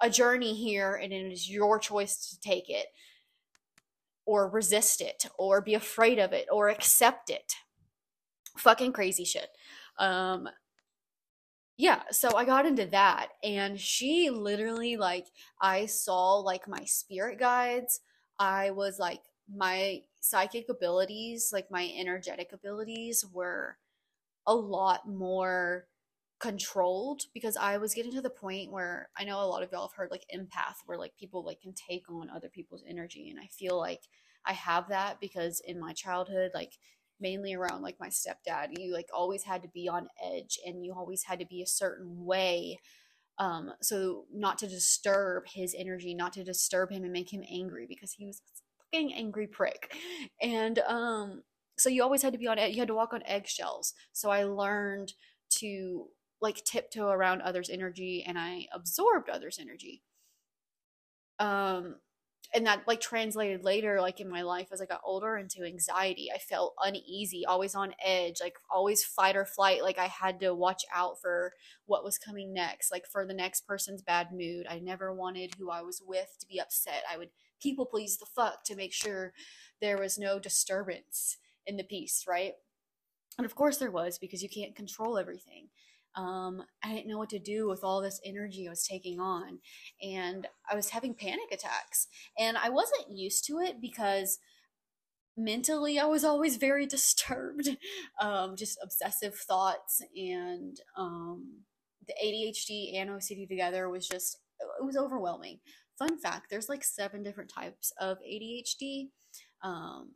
a 0.01 0.09
journey 0.09 0.55
here 0.55 0.95
and 0.95 1.13
it 1.13 1.33
is 1.33 1.51
your 1.51 1.79
choice 1.81 2.31
to 2.31 2.41
take 2.41 2.71
it 2.71 2.87
or 4.25 4.49
resist 4.49 5.01
it 5.01 5.27
or 5.37 5.61
be 5.61 5.75
afraid 5.75 6.21
of 6.21 6.33
it 6.33 6.47
or 6.53 6.69
accept 6.69 7.31
it. 7.31 7.55
Fucking 8.57 8.93
crazy 8.93 9.25
shit. 9.25 9.49
Um 9.99 10.49
yeah, 11.83 12.03
so 12.13 12.37
I 12.37 12.45
got 12.45 12.65
into 12.65 12.87
that 12.87 13.31
and 13.43 13.79
she 13.81 14.31
literally 14.31 14.97
like 14.97 15.27
I 15.61 15.87
saw 15.87 16.37
like 16.37 16.69
my 16.69 16.85
spirit 16.85 17.41
guides. 17.41 17.99
I 18.39 18.71
was 18.71 19.01
like 19.01 19.23
my 19.53 20.03
psychic 20.21 20.67
abilities, 20.69 21.51
like 21.53 21.73
my 21.73 21.93
energetic 21.99 22.53
abilities 22.53 23.25
were 23.33 23.79
a 24.47 24.55
lot 24.55 25.09
more 25.09 25.89
controlled 26.39 27.23
because 27.35 27.57
I 27.57 27.79
was 27.79 27.95
getting 27.95 28.13
to 28.13 28.23
the 28.23 28.31
point 28.31 28.71
where 28.71 29.09
I 29.19 29.25
know 29.25 29.41
a 29.41 29.51
lot 29.51 29.65
of 29.65 29.73
y'all 29.73 29.89
have 29.89 29.97
heard 29.97 30.13
like 30.13 30.27
empath 30.33 30.87
where 30.87 30.97
like 30.99 31.17
people 31.19 31.45
like 31.45 31.63
can 31.63 31.75
take 31.75 32.09
on 32.09 32.31
other 32.31 32.49
people's 32.49 32.85
energy 32.89 33.29
and 33.29 33.41
I 33.41 33.49
feel 33.49 33.77
like 33.77 34.03
I 34.47 34.53
have 34.53 34.89
that 34.91 35.19
because 35.21 35.61
in 35.67 35.81
my 35.81 35.95
childhood 35.95 36.53
like 36.55 36.75
mainly 37.23 37.55
around 37.55 37.83
like 37.83 37.97
my 38.01 38.09
stepdad. 38.09 38.79
You 38.79 38.93
like 38.93 39.09
always 39.15 39.45
had 39.45 39.63
to 39.63 39.69
be 39.69 39.89
on 39.89 40.09
edge 40.23 40.59
and 40.67 40.85
you 40.85 40.93
always 40.93 41.23
had 41.23 41.39
to 41.39 41.47
be 41.47 41.63
a 41.63 41.67
certain 41.67 42.25
way 42.25 42.81
um 43.39 43.73
so 43.81 44.27
not 44.33 44.59
to 44.59 44.67
disturb 44.67 45.45
his 45.47 45.75
energy 45.79 46.13
not 46.13 46.35
to 46.35 46.45
disturb 46.45 46.91
him 46.91 47.03
and 47.03 47.13
make 47.13 47.33
him 47.33 47.43
angry 47.51 47.87
because 47.89 48.13
he 48.13 48.27
was 48.27 48.41
a 48.41 48.97
fucking 48.97 49.13
angry 49.15 49.47
prick. 49.47 49.95
And 50.41 50.79
um 50.81 51.43
so 51.79 51.89
you 51.89 52.03
always 52.03 52.23
had 52.23 52.33
to 52.35 52.39
be 52.39 52.47
on 52.47 52.59
you 52.59 52.79
had 52.79 52.89
to 52.89 52.95
walk 52.95 53.15
on 53.15 53.23
eggshells. 53.27 53.95
So 54.13 54.31
I 54.31 54.45
learned 54.45 55.15
to 55.61 56.09
like 56.41 56.63
tiptoe 56.65 57.09
around 57.09 57.41
others' 57.41 57.71
energy 57.71 58.25
and 58.27 58.39
I 58.39 58.67
absorbed 58.73 59.31
others' 59.31 59.59
energy. 59.61 60.03
Um 61.39 61.97
and 62.55 62.67
that 62.67 62.87
like 62.87 63.01
translated 63.01 63.65
later 63.65 64.01
like 64.01 64.21
in 64.21 64.29
my 64.29 64.43
life 64.43 64.69
as 64.73 64.81
I 64.81 64.87
got 64.87 65.01
older 65.05 65.37
into 65.39 65.65
anxiety. 65.65 66.29
I 66.35 66.39
felt 66.39 66.75
uneasy, 66.83 67.45
always 67.47 67.75
on 67.75 67.95
edge, 68.05 68.37
like 68.41 68.57
always 68.71 69.05
fight 69.05 69.37
or 69.37 69.47
flight, 69.47 69.83
like 69.83 69.99
I 69.99 70.07
had 70.07 70.39
to 70.41 70.55
watch 70.55 70.85
out 70.95 71.21
for 71.21 71.53
what 71.87 72.05
was 72.05 72.19
coming 72.19 72.53
next, 72.53 72.93
like 72.93 73.07
for 73.11 73.27
the 73.27 73.35
next 73.35 73.67
person's 73.67 74.03
bad 74.03 74.29
mood. 74.33 74.67
I 74.69 74.81
never 74.81 75.15
wanted 75.15 75.55
who 75.59 75.71
I 75.71 75.83
was 75.83 76.03
with 76.05 76.37
to 76.41 76.47
be 76.47 76.61
upset. 76.61 77.03
I 77.11 77.17
would 77.17 77.31
people 77.63 77.87
please 77.87 78.19
the 78.19 78.27
fuck 78.27 78.65
to 78.65 78.77
make 78.77 78.93
sure 78.93 79.33
there 79.81 79.99
was 79.99 80.19
no 80.19 80.39
disturbance 80.39 81.39
in 81.67 81.77
the 81.77 81.85
peace, 81.85 82.25
right? 82.29 82.53
And 83.39 83.47
of 83.47 83.55
course 83.55 83.79
there 83.79 83.91
was 83.91 84.19
because 84.19 84.43
you 84.43 84.49
can't 84.51 84.77
control 84.77 85.17
everything 85.17 85.69
um, 86.15 86.63
I 86.85 86.93
didn't 86.93 87.09
know 87.09 87.19
what 87.19 87.31
to 87.31 87.39
do 87.39 87.69
with 87.69 87.83
all 87.83 88.01
this 88.01 88.21
energy 88.25 88.67
I 88.67 88.71
was 88.71 88.87
taking 88.87 89.19
on. 89.19 89.61
And 90.03 90.47
I 90.71 90.75
was 90.75 90.91
having 90.91 91.15
panic 91.15 91.51
attacks. 91.53 92.09
And 92.39 92.57
I 92.57 92.69
wasn't 92.69 93.11
used 93.17 93.47
to 93.47 93.59
it 93.59 93.81
because 93.81 94.39
mentally 95.37 95.99
I 95.99 96.05
was 96.05 96.25
always 96.25 96.57
very 96.57 96.87
disturbed. 96.89 97.69
Um, 98.21 98.57
just 98.57 98.79
obsessive 98.83 99.35
thoughts 99.35 100.03
and 100.15 100.79
um, 100.97 101.63
the 102.07 102.15
ADHD 102.25 102.97
and 102.97 103.11
OCD 103.11 103.49
together 103.49 103.89
was 103.89 104.07
just 104.07 104.39
it 104.61 104.85
was 104.85 104.97
overwhelming. 104.97 105.59
Fun 105.99 106.19
fact: 106.19 106.47
there's 106.51 106.69
like 106.69 106.85
seven 106.85 107.23
different 107.23 107.51
types 107.51 107.93
of 108.01 108.19
ADHD. 108.19 109.09
Um, 109.63 110.13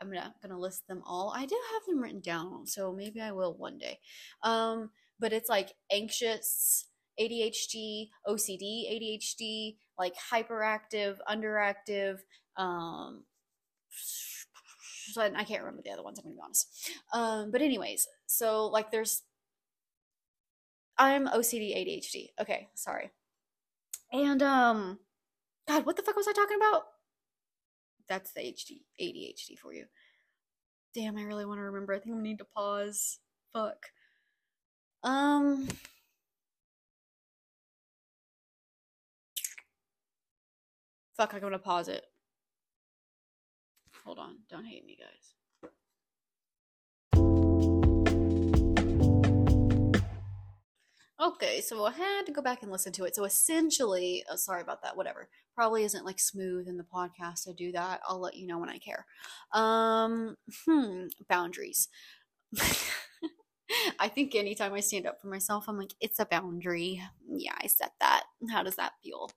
I'm 0.00 0.10
not 0.10 0.34
gonna 0.42 0.58
list 0.58 0.86
them 0.88 1.02
all. 1.06 1.32
I 1.34 1.46
do 1.46 1.56
have 1.72 1.82
them 1.86 2.02
written 2.02 2.20
down, 2.20 2.66
so 2.66 2.92
maybe 2.92 3.20
I 3.20 3.32
will 3.32 3.54
one 3.54 3.78
day. 3.78 3.98
Um, 4.42 4.90
but 5.18 5.32
it's 5.32 5.48
like 5.48 5.74
anxious 5.90 6.86
ADHD, 7.20 8.08
OCD 8.28 8.90
ADHD, 8.92 9.76
like 9.98 10.14
hyperactive, 10.32 11.18
underactive. 11.28 12.18
Um, 12.56 13.24
I 15.16 15.44
can't 15.44 15.62
remember 15.62 15.82
the 15.82 15.90
other 15.92 16.02
ones. 16.02 16.18
I'm 16.18 16.24
gonna 16.24 16.34
be 16.34 16.42
honest. 16.42 16.90
Um, 17.12 17.50
but 17.50 17.62
anyways, 17.62 18.06
so 18.26 18.66
like 18.66 18.90
there's 18.90 19.22
I'm 20.98 21.26
OCD 21.26 21.76
ADHD. 21.76 22.28
Okay, 22.40 22.68
sorry. 22.74 23.10
And 24.12 24.42
um 24.42 24.98
God, 25.68 25.86
what 25.86 25.96
the 25.96 26.02
fuck 26.02 26.16
was 26.16 26.28
I 26.28 26.32
talking 26.32 26.56
about? 26.56 26.84
That's 28.08 28.32
the 28.32 28.40
HD 28.40 28.82
ADHD 29.00 29.58
for 29.58 29.72
you. 29.72 29.86
Damn, 30.94 31.16
I 31.16 31.22
really 31.22 31.44
want 31.44 31.58
to 31.58 31.64
remember. 31.64 31.92
I 31.92 31.98
think 31.98 32.14
gonna 32.14 32.22
need 32.22 32.38
to 32.38 32.44
pause. 32.44 33.18
Fuck. 33.52 33.86
Um 35.02 35.68
Fuck, 41.16 41.32
I'm 41.32 41.40
gonna 41.40 41.58
pause 41.58 41.88
it. 41.88 42.04
Hold 44.04 44.18
on, 44.18 44.36
don't 44.50 44.66
hate 44.66 44.84
me, 44.84 44.98
guys. 45.00 45.36
Okay, 51.18 51.62
so 51.62 51.84
I 51.86 51.92
had 51.92 52.26
to 52.26 52.32
go 52.32 52.42
back 52.42 52.62
and 52.62 52.70
listen 52.70 52.92
to 52.92 53.04
it. 53.04 53.16
So 53.16 53.24
essentially, 53.24 54.22
oh, 54.30 54.36
sorry 54.36 54.60
about 54.60 54.82
that. 54.82 54.96
Whatever. 54.96 55.28
Probably 55.54 55.84
isn't 55.84 56.04
like 56.04 56.20
smooth 56.20 56.68
in 56.68 56.76
the 56.76 56.84
podcast 56.84 57.44
to 57.44 57.54
do 57.54 57.72
that. 57.72 58.00
I'll 58.06 58.20
let 58.20 58.36
you 58.36 58.46
know 58.46 58.58
when 58.58 58.68
I 58.68 58.76
care. 58.78 59.06
Um, 59.52 60.36
hmm, 60.66 61.06
boundaries. 61.28 61.88
I 63.98 64.08
think 64.08 64.34
anytime 64.34 64.72
I 64.74 64.80
stand 64.80 65.06
up 65.06 65.20
for 65.20 65.28
myself, 65.28 65.64
I'm 65.68 65.78
like, 65.78 65.94
it's 66.00 66.18
a 66.18 66.26
boundary. 66.26 67.02
Yeah, 67.28 67.54
I 67.60 67.66
set 67.66 67.92
that. 68.00 68.24
How 68.50 68.62
does 68.62 68.76
that 68.76 68.92
feel? 69.02 69.30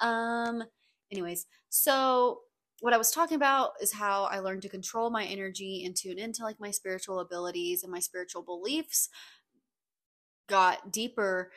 Um, 0.00 0.64
anyways, 1.10 1.46
so 1.68 2.40
what 2.80 2.94
I 2.94 2.98
was 2.98 3.10
talking 3.10 3.36
about 3.36 3.72
is 3.80 3.92
how 3.92 4.24
I 4.24 4.38
learned 4.38 4.62
to 4.62 4.68
control 4.68 5.10
my 5.10 5.24
energy 5.24 5.84
and 5.84 5.94
tune 5.94 6.18
into 6.18 6.42
like 6.42 6.58
my 6.58 6.70
spiritual 6.70 7.20
abilities 7.20 7.82
and 7.82 7.92
my 7.92 8.00
spiritual 8.00 8.42
beliefs 8.42 9.10
got 10.48 10.92
deeper 10.92 11.52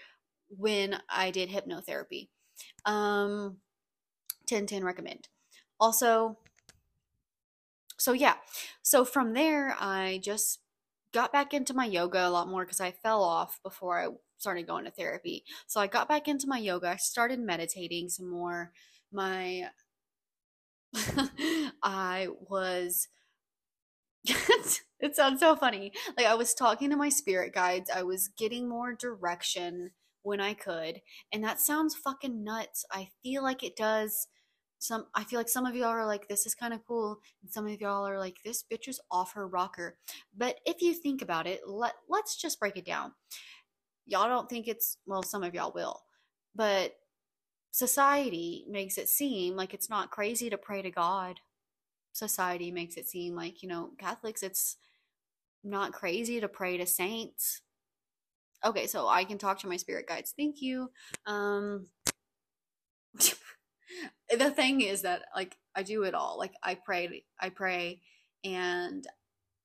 when 0.50 1.00
I 1.10 1.32
did 1.32 1.50
hypnotherapy. 1.50 2.30
Um, 2.86 3.58
10 4.48 4.68
10 4.68 4.84
recommend. 4.84 5.30
Also, 5.80 6.38
so 7.98 8.12
yeah, 8.12 8.36
so 8.82 9.06
from 9.06 9.34
there, 9.34 9.76
I 9.80 10.20
just 10.22 10.60
got 11.14 11.32
back 11.32 11.54
into 11.54 11.74
my 11.74 11.86
yoga 11.86 12.28
a 12.28 12.30
lot 12.30 12.50
more 12.50 12.66
because 12.66 12.82
I 12.82 12.92
fell 12.92 13.24
off 13.24 13.60
before 13.64 14.00
I 14.00 14.08
started 14.38 14.68
going 14.68 14.86
to 14.86 14.92
therapy. 14.92 15.44
So 15.68 15.80
I 15.80 15.88
got 15.88 16.10
back 16.10 16.28
into 16.28 16.48
my 16.48 16.58
yoga. 16.58 16.90
I 16.90 16.96
started 16.98 17.40
meditating 17.40 18.10
some 18.10 18.30
more. 18.30 18.72
My 19.12 19.70
I 21.84 22.28
was 22.50 23.08
it 24.26 25.16
sounds 25.16 25.40
so 25.40 25.56
funny. 25.56 25.92
Like 26.18 26.26
I 26.26 26.36
was 26.36 26.54
talking 26.54 26.90
to 26.90 26.96
my 26.96 27.10
spirit 27.10 27.54
guides, 27.54 27.90
I 27.94 28.04
was 28.04 28.30
getting 28.38 28.70
more 28.70 28.94
direction 28.94 29.92
when 30.22 30.40
I 30.40 30.54
could, 30.54 31.02
and 31.34 31.44
that 31.44 31.60
sounds 31.60 31.96
fucking 31.96 32.44
nuts. 32.44 32.86
I 32.92 33.10
feel 33.22 33.44
like 33.44 33.64
it 33.64 33.76
does. 33.76 34.28
Some 34.84 35.06
I 35.16 35.24
feel 35.24 35.40
like 35.40 35.50
some 35.50 35.66
of 35.66 35.76
y'all 35.76 35.88
are 35.88 36.06
like 36.06 36.28
this 36.28 36.46
is 36.46 36.56
kind 36.56 36.74
of 36.74 36.86
cool, 36.88 37.20
and 37.42 37.52
some 37.52 37.68
of 37.68 37.82
y'all 37.82 38.08
are 38.08 38.20
like 38.20 38.38
this 38.44 38.64
bitch 38.72 38.88
is 38.88 39.00
off 39.12 39.34
her 39.34 39.48
rocker. 39.48 39.98
But 40.36 40.60
if 40.66 40.82
you 40.82 40.94
think 40.94 41.22
about 41.22 41.48
it, 41.48 41.62
let 41.68 41.94
let's 42.10 42.36
just 42.36 42.60
break 42.60 42.78
it 42.78 42.86
down. 42.86 43.14
Y'all 44.06 44.28
don't 44.28 44.50
think 44.50 44.68
it's 44.68 44.98
well, 45.06 45.24
some 45.24 45.44
of 45.44 45.54
y'all 45.54 45.72
will, 45.74 46.02
but 46.56 46.96
society 47.72 48.66
makes 48.70 48.98
it 48.98 49.10
seem 49.10 49.56
like 49.56 49.74
it's 49.74 49.90
not 49.90 50.12
crazy 50.12 50.50
to 50.50 50.58
pray 50.58 50.82
to 50.82 50.92
God 50.92 51.40
society 52.14 52.72
makes 52.72 52.96
it 52.96 53.10
seem 53.10 53.36
like, 53.36 53.62
you 53.62 53.70
know, 53.70 53.92
Catholics, 53.98 54.44
it's 54.44 54.78
not 55.64 55.92
crazy 55.92 56.40
to 56.40 56.48
pray 56.48 56.78
to 56.78 56.86
saints. 56.86 57.62
Okay, 58.64 58.88
so 58.88 59.08
I 59.08 59.26
can 59.26 59.38
talk 59.38 59.60
to 59.60 59.68
my 59.68 59.78
spirit 59.78 60.08
guides. 60.08 60.34
Thank 60.38 60.62
you. 60.62 60.92
Um 61.26 61.88
the 64.44 64.52
thing 64.52 64.82
is 64.82 65.02
that 65.04 65.24
like 65.36 65.58
I 65.76 65.84
do 65.84 66.04
it 66.04 66.14
all. 66.14 66.38
Like 66.38 66.54
I 66.62 66.76
pray 66.76 67.24
I 67.40 67.50
pray 67.50 68.02
and 68.44 69.08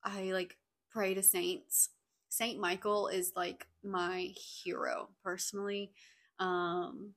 I 0.05 0.33
like 0.33 0.57
pray 0.91 1.15
to 1.15 1.23
saints. 1.23 1.91
Saint 2.29 2.61
Michael 2.61 3.09
is 3.09 3.33
like 3.35 3.67
my 3.83 4.33
hero 4.63 5.09
personally. 5.23 5.93
Um 6.39 7.15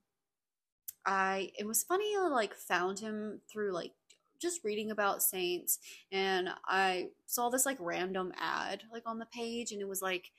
I 1.06 1.52
it 1.58 1.66
was 1.66 1.84
funny 1.84 2.14
I 2.18 2.28
like 2.28 2.56
found 2.56 3.00
him 3.00 3.42
through 3.52 3.72
like 3.74 3.92
just 4.40 4.64
reading 4.64 4.90
about 4.90 5.22
saints 5.22 5.78
and 6.12 6.50
I 6.66 7.10
saw 7.28 7.50
this 7.50 7.66
like 7.66 7.78
random 7.80 8.34
ad 8.40 8.82
like 8.92 9.04
on 9.06 9.20
the 9.20 9.28
page 9.28 9.72
and 9.72 9.82
it 9.82 9.88
was 9.88 10.02
like 10.02 10.32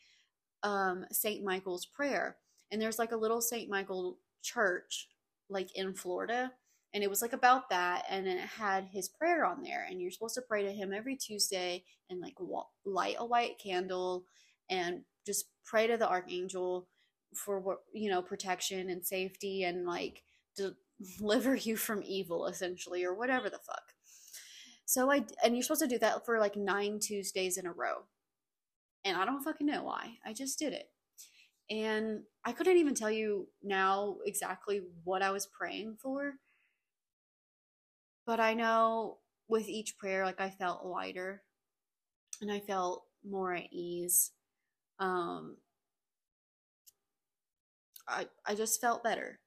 um 0.62 1.06
Saint 1.12 1.44
Michael's 1.44 1.86
prayer. 1.86 2.36
And 2.70 2.80
there's 2.80 2.98
like 2.98 3.12
a 3.12 3.16
little 3.16 3.40
Saint 3.40 3.68
Michael 3.68 4.18
church 4.42 5.08
like 5.48 5.76
in 5.76 5.94
Florida 5.94 6.52
and 6.94 7.02
it 7.02 7.10
was 7.10 7.22
like 7.22 7.32
about 7.32 7.70
that 7.70 8.04
and 8.10 8.26
it 8.26 8.38
had 8.38 8.88
his 8.92 9.08
prayer 9.08 9.44
on 9.44 9.62
there 9.62 9.86
and 9.88 10.00
you're 10.00 10.10
supposed 10.10 10.34
to 10.34 10.42
pray 10.42 10.62
to 10.62 10.72
him 10.72 10.92
every 10.92 11.16
Tuesday 11.16 11.84
and 12.10 12.20
like 12.20 12.36
light 12.84 13.16
a 13.18 13.24
white 13.24 13.58
candle 13.58 14.24
and 14.70 15.02
just 15.26 15.46
pray 15.64 15.86
to 15.86 15.96
the 15.96 16.08
archangel 16.08 16.88
for 17.34 17.78
you 17.94 18.10
know 18.10 18.20
protection 18.20 18.90
and 18.90 19.06
safety 19.06 19.64
and 19.64 19.86
like 19.86 20.22
deliver 21.18 21.54
you 21.54 21.76
from 21.76 22.02
evil 22.04 22.46
essentially 22.46 23.04
or 23.04 23.14
whatever 23.14 23.48
the 23.48 23.58
fuck. 23.58 23.94
So 24.84 25.10
i 25.10 25.24
and 25.42 25.54
you're 25.54 25.62
supposed 25.62 25.82
to 25.82 25.86
do 25.86 25.98
that 25.98 26.26
for 26.26 26.38
like 26.38 26.56
nine 26.56 26.98
tuesdays 27.00 27.56
in 27.56 27.66
a 27.66 27.72
row. 27.72 28.04
And 29.04 29.16
i 29.16 29.24
don't 29.24 29.42
fucking 29.42 29.66
know 29.66 29.84
why. 29.84 30.18
I 30.26 30.34
just 30.34 30.58
did 30.58 30.74
it. 30.74 30.90
And 31.70 32.24
i 32.44 32.52
couldn't 32.52 32.76
even 32.76 32.94
tell 32.94 33.10
you 33.10 33.48
now 33.62 34.16
exactly 34.26 34.82
what 35.04 35.22
i 35.22 35.30
was 35.30 35.46
praying 35.46 35.96
for 36.02 36.34
but 38.26 38.40
i 38.40 38.54
know 38.54 39.18
with 39.48 39.68
each 39.68 39.98
prayer 39.98 40.24
like 40.24 40.40
i 40.40 40.50
felt 40.50 40.84
lighter 40.84 41.42
and 42.40 42.50
i 42.50 42.60
felt 42.60 43.04
more 43.28 43.54
at 43.54 43.72
ease 43.72 44.32
um 44.98 45.56
i 48.08 48.26
i 48.46 48.54
just 48.54 48.80
felt 48.80 49.04
better 49.04 49.40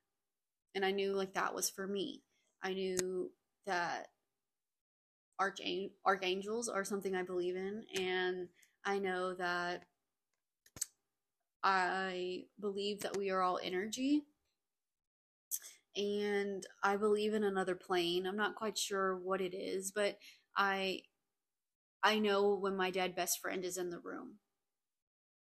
and 0.76 0.86
I 0.86 0.92
knew 0.92 1.14
like 1.14 1.34
that 1.34 1.56
was 1.56 1.70
for 1.70 1.88
me. 1.88 2.22
I 2.62 2.74
knew 2.74 3.32
that 3.66 4.10
archang- 5.42 5.92
archangels 6.06 6.68
are 6.70 6.84
something 6.84 7.16
I 7.16 7.24
believe 7.24 7.56
in, 7.56 7.86
and 7.96 8.50
I 8.84 9.00
know 9.00 9.34
that 9.36 9.84
I 11.64 12.44
believe 12.60 13.00
that 13.02 13.18
we 13.18 13.32
are 13.32 13.42
all 13.42 13.60
energy. 13.64 14.26
And 15.96 16.66
I 16.84 16.98
believe 16.98 17.34
in 17.34 17.44
another 17.44 17.76
plane. 17.76 18.26
I'm 18.28 18.36
not 18.38 18.56
quite 18.56 18.78
sure 18.78 19.16
what 19.18 19.42
it 19.42 19.54
is, 19.56 19.92
but 19.92 20.18
I 20.58 21.02
I 22.04 22.20
know 22.20 22.56
when 22.56 22.76
my 22.76 22.92
dead 22.92 23.16
best 23.16 23.40
friend 23.42 23.66
is 23.66 23.78
in 23.78 23.90
the 23.90 24.00
room. 24.00 24.36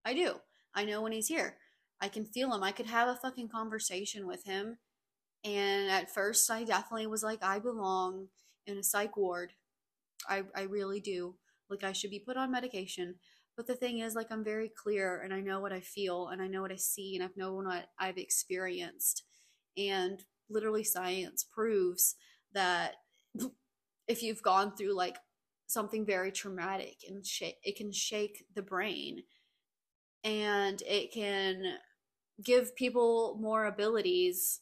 I 0.05 0.13
do. 0.13 0.35
I 0.73 0.85
know 0.85 1.01
when 1.01 1.11
he's 1.11 1.27
here. 1.27 1.57
I 2.01 2.07
can 2.07 2.25
feel 2.25 2.53
him. 2.53 2.63
I 2.63 2.71
could 2.71 2.87
have 2.87 3.07
a 3.09 3.15
fucking 3.15 3.49
conversation 3.49 4.25
with 4.27 4.45
him 4.45 4.77
and 5.43 5.89
at 5.89 6.13
first, 6.13 6.49
I 6.51 6.63
definitely 6.63 7.07
was 7.07 7.23
like, 7.23 7.43
I 7.43 7.59
belong 7.59 8.27
in 8.67 8.77
a 8.77 8.83
psych 8.83 9.15
ward. 9.15 9.53
I, 10.27 10.43
I 10.55 10.63
really 10.63 10.99
do. 10.99 11.35
Like, 11.69 11.83
I 11.83 11.93
should 11.93 12.11
be 12.11 12.19
put 12.19 12.37
on 12.37 12.51
medication. 12.51 13.15
But 13.55 13.67
the 13.67 13.75
thing 13.75 13.99
is, 13.99 14.15
like, 14.15 14.31
I'm 14.31 14.43
very 14.43 14.69
clear 14.69 15.21
and 15.21 15.33
I 15.33 15.41
know 15.41 15.59
what 15.61 15.73
I 15.73 15.81
feel 15.81 16.27
and 16.29 16.41
I 16.41 16.47
know 16.47 16.61
what 16.61 16.71
I 16.71 16.77
see 16.77 17.15
and 17.15 17.23
I've 17.23 17.37
known 17.37 17.65
what 17.67 17.87
I've 17.99 18.17
experienced. 18.17 19.23
And 19.79 20.23
literally, 20.49 20.83
science 20.83 21.43
proves 21.43 22.15
that 22.53 22.95
if 24.07 24.21
you've 24.23 24.41
gone 24.41 24.75
through 24.75 24.95
like 24.95 25.17
something 25.67 26.05
very 26.05 26.31
traumatic 26.31 26.97
and 27.07 27.25
sh- 27.25 27.53
it 27.63 27.77
can 27.77 27.91
shake 27.91 28.45
the 28.55 28.61
brain 28.61 29.21
and 30.23 30.81
it 30.87 31.13
can 31.13 31.75
give 32.43 32.75
people 32.75 33.37
more 33.39 33.65
abilities 33.65 34.61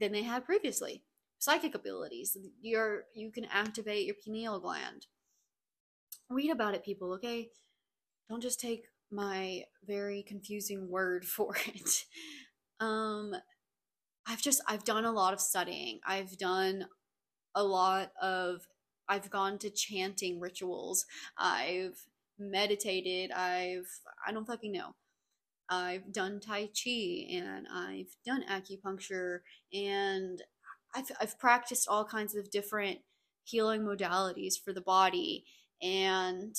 than 0.00 0.12
they 0.12 0.22
had 0.22 0.44
previously. 0.44 1.04
Psychic 1.38 1.74
abilities. 1.74 2.36
Your 2.60 3.04
you 3.14 3.30
can 3.30 3.44
activate 3.46 4.06
your 4.06 4.16
pineal 4.24 4.58
gland. 4.60 5.06
Read 6.28 6.50
about 6.50 6.74
it, 6.74 6.84
people, 6.84 7.12
okay? 7.14 7.48
Don't 8.28 8.42
just 8.42 8.60
take 8.60 8.84
my 9.10 9.64
very 9.86 10.22
confusing 10.22 10.88
word 10.88 11.24
for 11.26 11.54
it. 11.66 12.04
Um, 12.78 13.34
I've 14.26 14.42
just 14.42 14.62
I've 14.68 14.84
done 14.84 15.04
a 15.04 15.12
lot 15.12 15.32
of 15.32 15.40
studying. 15.40 16.00
I've 16.06 16.38
done 16.38 16.86
a 17.54 17.64
lot 17.64 18.12
of 18.20 18.66
I've 19.08 19.30
gone 19.30 19.58
to 19.58 19.70
chanting 19.70 20.40
rituals. 20.40 21.04
I've 21.36 22.04
meditated. 22.38 23.32
I've 23.32 23.88
I 24.26 24.32
don't 24.32 24.46
fucking 24.46 24.72
know. 24.72 24.94
I've 25.68 26.12
done 26.12 26.40
tai 26.40 26.68
chi 26.68 27.26
and 27.32 27.66
I've 27.72 28.16
done 28.26 28.44
acupuncture 28.50 29.40
and 29.72 30.42
I've 30.94 31.10
I've 31.20 31.38
practiced 31.38 31.88
all 31.88 32.04
kinds 32.04 32.34
of 32.34 32.50
different 32.50 32.98
healing 33.44 33.82
modalities 33.82 34.54
for 34.62 34.72
the 34.72 34.80
body 34.80 35.44
and 35.82 36.54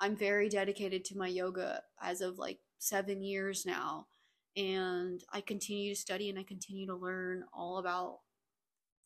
I'm 0.00 0.16
very 0.16 0.48
dedicated 0.48 1.04
to 1.06 1.18
my 1.18 1.28
yoga 1.28 1.82
as 2.02 2.20
of 2.20 2.38
like 2.38 2.58
7 2.78 3.22
years 3.22 3.64
now 3.64 4.08
and 4.56 5.22
I 5.32 5.40
continue 5.40 5.94
to 5.94 6.00
study 6.00 6.28
and 6.28 6.38
I 6.38 6.42
continue 6.42 6.86
to 6.86 6.94
learn 6.94 7.44
all 7.52 7.78
about 7.78 8.18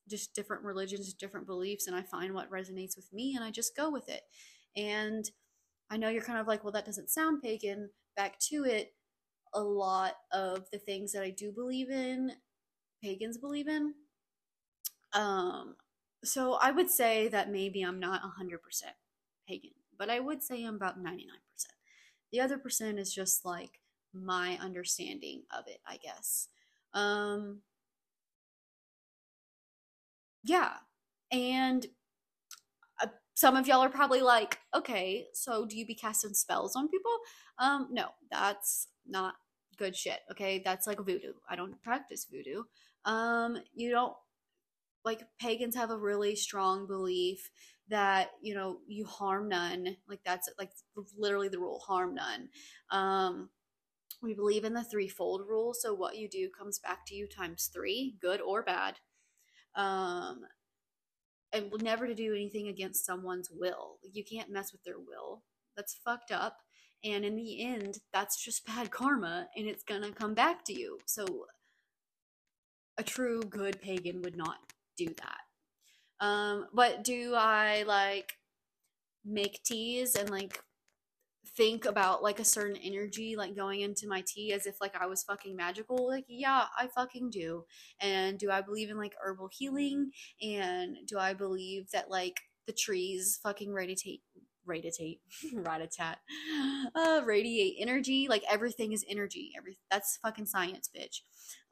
just 0.08 0.34
different 0.34 0.64
religions, 0.64 1.12
different 1.14 1.46
beliefs, 1.46 1.86
and 1.86 1.96
I 1.96 2.02
find 2.02 2.34
what 2.34 2.50
resonates 2.50 2.96
with 2.96 3.12
me 3.12 3.34
and 3.34 3.44
I 3.44 3.50
just 3.50 3.76
go 3.76 3.90
with 3.90 4.08
it. 4.08 4.22
And 4.76 5.28
I 5.90 5.96
know 5.96 6.08
you're 6.08 6.22
kind 6.22 6.38
of 6.38 6.46
like, 6.46 6.64
well, 6.64 6.72
that 6.72 6.86
doesn't 6.86 7.10
sound 7.10 7.42
pagan. 7.42 7.90
Back 8.16 8.38
to 8.50 8.64
it, 8.64 8.94
a 9.54 9.60
lot 9.60 10.14
of 10.32 10.66
the 10.72 10.78
things 10.78 11.12
that 11.12 11.22
I 11.22 11.30
do 11.30 11.52
believe 11.52 11.90
in, 11.90 12.32
pagans 13.02 13.38
believe 13.38 13.68
in. 13.68 13.94
Um, 15.12 15.76
so 16.24 16.54
I 16.54 16.70
would 16.70 16.90
say 16.90 17.28
that 17.28 17.50
maybe 17.50 17.82
I'm 17.82 18.00
not 18.00 18.22
100% 18.22 18.58
pagan, 19.48 19.70
but 19.98 20.10
I 20.10 20.20
would 20.20 20.42
say 20.42 20.64
I'm 20.64 20.76
about 20.76 21.02
99%. 21.02 21.26
The 22.32 22.40
other 22.40 22.58
percent 22.58 22.98
is 22.98 23.14
just 23.14 23.44
like 23.44 23.80
my 24.24 24.58
understanding 24.60 25.42
of 25.56 25.66
it, 25.66 25.80
I 25.86 25.98
guess. 25.98 26.48
Um, 26.94 27.60
yeah. 30.44 30.72
And 31.30 31.86
uh, 33.02 33.08
some 33.34 33.56
of 33.56 33.66
y'all 33.66 33.82
are 33.82 33.90
probably 33.90 34.20
like, 34.22 34.58
okay, 34.74 35.26
so 35.32 35.66
do 35.66 35.76
you 35.76 35.86
be 35.86 35.94
casting 35.94 36.34
spells 36.34 36.76
on 36.76 36.88
people? 36.88 37.10
Um, 37.58 37.88
no, 37.90 38.08
that's 38.30 38.88
not 39.06 39.34
good 39.76 39.96
shit. 39.96 40.20
Okay, 40.30 40.62
that's 40.64 40.86
like 40.86 40.98
voodoo. 40.98 41.32
I 41.48 41.56
don't 41.56 41.80
practice 41.82 42.26
voodoo. 42.30 42.62
Um, 43.04 43.58
you 43.74 43.90
don't 43.90 44.14
like 45.04 45.22
pagans 45.40 45.76
have 45.76 45.90
a 45.90 45.96
really 45.96 46.34
strong 46.34 46.86
belief 46.86 47.50
that 47.88 48.30
you 48.42 48.54
know 48.54 48.78
you 48.88 49.04
harm 49.04 49.48
none. 49.48 49.96
Like 50.08 50.20
that's 50.24 50.48
like 50.58 50.72
literally 51.16 51.48
the 51.48 51.58
rule: 51.58 51.80
harm 51.86 52.14
none. 52.14 52.48
Um, 52.90 53.48
we 54.22 54.34
believe 54.34 54.64
in 54.64 54.74
the 54.74 54.84
threefold 54.84 55.42
rule. 55.48 55.74
So 55.74 55.94
what 55.94 56.16
you 56.16 56.28
do 56.28 56.48
comes 56.48 56.78
back 56.78 57.06
to 57.06 57.14
you 57.14 57.26
times 57.26 57.70
three, 57.72 58.16
good 58.20 58.40
or 58.40 58.62
bad. 58.62 58.96
Um, 59.74 60.40
and 61.52 61.72
never 61.80 62.06
to 62.06 62.14
do 62.14 62.34
anything 62.34 62.68
against 62.68 63.04
someone's 63.04 63.50
will. 63.50 63.98
You 64.12 64.24
can't 64.24 64.50
mess 64.50 64.72
with 64.72 64.82
their 64.84 64.98
will. 64.98 65.42
That's 65.76 65.98
fucked 66.04 66.32
up. 66.32 66.58
And 67.04 67.24
in 67.24 67.36
the 67.36 67.64
end, 67.64 67.98
that's 68.12 68.42
just 68.42 68.66
bad 68.66 68.90
karma 68.90 69.48
and 69.56 69.66
it's 69.66 69.82
gonna 69.84 70.12
come 70.12 70.34
back 70.34 70.64
to 70.64 70.72
you. 70.72 70.98
So 71.06 71.46
a 72.98 73.02
true 73.02 73.42
good 73.42 73.80
pagan 73.80 74.22
would 74.22 74.36
not 74.36 74.56
do 74.96 75.06
that. 75.06 76.26
Um, 76.26 76.66
but 76.72 77.04
do 77.04 77.34
I 77.34 77.84
like 77.86 78.32
make 79.24 79.62
teas 79.62 80.14
and 80.14 80.30
like 80.30 80.62
think 81.56 81.84
about 81.86 82.22
like 82.22 82.38
a 82.38 82.44
certain 82.44 82.76
energy 82.76 83.34
like 83.36 83.56
going 83.56 83.80
into 83.80 84.06
my 84.06 84.22
tea 84.26 84.52
as 84.52 84.66
if 84.66 84.76
like 84.80 84.94
I 85.00 85.06
was 85.06 85.22
fucking 85.24 85.56
magical. 85.56 86.06
Like, 86.06 86.24
yeah, 86.28 86.64
I 86.78 86.88
fucking 86.88 87.30
do. 87.30 87.64
And 88.00 88.38
do 88.38 88.50
I 88.50 88.60
believe 88.60 88.90
in 88.90 88.98
like 88.98 89.14
herbal 89.22 89.50
healing? 89.56 90.10
And 90.42 90.98
do 91.06 91.18
I 91.18 91.34
believe 91.34 91.90
that 91.92 92.10
like 92.10 92.36
the 92.66 92.72
trees 92.72 93.38
fucking 93.42 93.72
radiate 93.72 94.22
radiate 94.66 95.20
ratatat 95.54 96.16
uh 96.96 97.20
radiate 97.24 97.76
energy 97.78 98.26
like 98.28 98.42
everything 98.50 98.92
is 98.92 99.04
energy 99.08 99.52
every 99.56 99.78
that's 99.92 100.18
fucking 100.22 100.44
science 100.44 100.90
bitch 100.94 101.20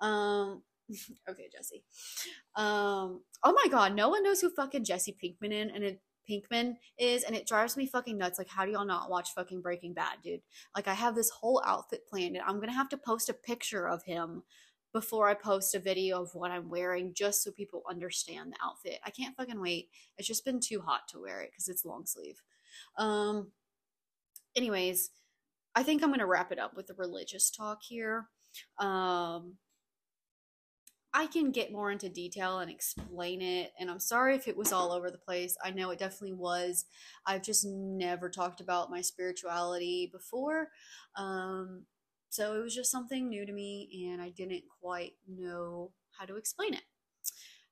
um 0.00 0.62
okay 1.28 1.48
jesse 1.52 1.82
um 2.54 3.20
oh 3.42 3.52
my 3.52 3.66
god 3.68 3.96
no 3.96 4.08
one 4.08 4.22
knows 4.22 4.40
who 4.40 4.48
fucking 4.48 4.84
jesse 4.84 5.16
pinkman 5.20 5.52
in 5.52 5.70
and 5.70 5.82
it 5.82 6.00
Pinkman 6.28 6.74
is, 6.98 7.22
and 7.24 7.34
it 7.34 7.46
drives 7.46 7.76
me 7.76 7.87
fucking 7.87 8.18
nuts. 8.18 8.38
Like, 8.38 8.48
how 8.48 8.64
do 8.64 8.72
y'all 8.72 8.84
not 8.84 9.10
watch 9.10 9.30
fucking 9.34 9.60
Breaking 9.60 9.94
Bad, 9.94 10.18
dude? 10.22 10.40
Like, 10.74 10.88
I 10.88 10.94
have 10.94 11.14
this 11.14 11.30
whole 11.30 11.62
outfit 11.64 12.06
planned, 12.08 12.37
and 12.37 12.44
I'm 12.46 12.60
gonna 12.60 12.72
have 12.72 12.88
to 12.90 12.96
post 12.96 13.28
a 13.28 13.34
picture 13.34 13.88
of 13.88 14.02
him 14.04 14.42
before 14.92 15.28
I 15.28 15.34
post 15.34 15.74
a 15.74 15.80
video 15.80 16.22
of 16.22 16.34
what 16.34 16.50
I'm 16.52 16.70
wearing, 16.70 17.14
just 17.14 17.42
so 17.42 17.50
people 17.50 17.82
understand 17.88 18.52
the 18.52 18.56
outfit. 18.64 19.00
I 19.04 19.10
can't 19.10 19.37
fucking 19.37 19.60
wait. 19.60 19.88
It's 20.18 20.28
just 20.28 20.44
been 20.44 20.60
too 20.60 20.80
hot 20.80 21.08
to 21.08 21.20
wear 21.20 21.40
it 21.40 21.50
because 21.52 21.68
it's 21.68 21.84
long 21.84 22.06
sleeve. 22.06 22.40
Um. 22.98 23.50
Anyways, 24.56 25.10
I 25.74 25.82
think 25.82 26.02
I'm 26.02 26.10
gonna 26.10 26.26
wrap 26.26 26.52
it 26.52 26.58
up 26.60 26.76
with 26.76 26.87
the 26.87 26.94
religious 26.94 27.50
talk 27.50 27.80
here. 27.82 28.28
Um 28.78 29.54
I 31.16 31.29
can 31.29 31.53
get 31.53 31.70
more 31.70 31.92
into 31.92 32.09
detail 32.09 32.59
and 32.59 32.68
explain 32.68 33.40
it. 33.40 33.72
And 33.79 33.88
I'm 33.88 34.00
sorry 34.00 34.35
if 34.35 34.48
it 34.48 34.57
was 34.57 34.72
all 34.72 34.90
over 34.90 35.12
the 35.12 35.18
place. 35.18 35.57
I 35.64 35.70
know 35.70 35.90
it 35.90 36.00
definitely 36.00 36.33
was. 36.33 36.87
I've 37.24 37.42
just 37.42 37.64
never 37.64 38.29
talked 38.29 38.61
about 38.61 38.90
my 38.90 39.00
spirituality 39.00 40.11
before. 40.12 40.70
Um, 41.16 41.85
so 42.31 42.59
it 42.59 42.64
was 42.64 42.74
just 42.74 42.90
something 42.90 43.29
new 43.29 43.46
to 43.46 43.53
me, 43.53 44.09
and 44.11 44.20
I 44.20 44.31
didn't 44.31 44.64
quite 44.83 45.12
know 45.29 45.92
how 46.18 46.24
to 46.24 46.35
explain 46.35 46.74
it. 46.74 46.83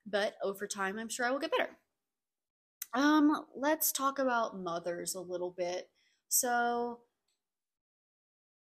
But 0.05 0.35
over 0.41 0.65
time, 0.65 0.97
I'm 0.97 1.09
sure 1.09 1.25
I 1.25 1.31
will 1.31 1.39
get 1.39 1.51
better. 1.51 1.71
Um, 2.93 3.45
let's 3.53 3.91
talk 3.91 4.19
about 4.19 4.57
mothers 4.57 5.15
a 5.15 5.19
little 5.19 5.51
bit. 5.51 5.89
So, 6.29 7.01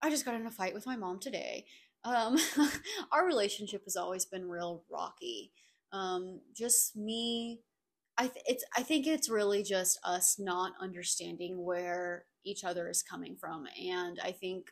I 0.01 0.09
just 0.09 0.23
got 0.23 0.35
in 0.35 0.45
a 0.45 0.51
fight 0.51 0.73
with 0.73 0.85
my 0.85 0.95
mom 0.95 1.19
today 1.19 1.65
um, 2.03 2.37
our 3.11 3.25
relationship 3.25 3.83
has 3.85 3.95
always 3.95 4.25
been 4.25 4.49
real 4.49 4.83
rocky. 4.89 5.51
Um, 5.91 6.41
just 6.55 6.95
me. 6.95 7.61
I 8.17 8.27
th- 8.27 8.45
it's 8.47 8.63
I 8.75 8.83
think 8.83 9.07
it's 9.07 9.29
really 9.29 9.63
just 9.63 9.99
us 10.03 10.37
not 10.39 10.73
understanding 10.79 11.63
where 11.63 12.25
each 12.43 12.63
other 12.63 12.89
is 12.89 13.03
coming 13.03 13.35
from, 13.35 13.67
and 13.81 14.19
I 14.23 14.31
think 14.31 14.67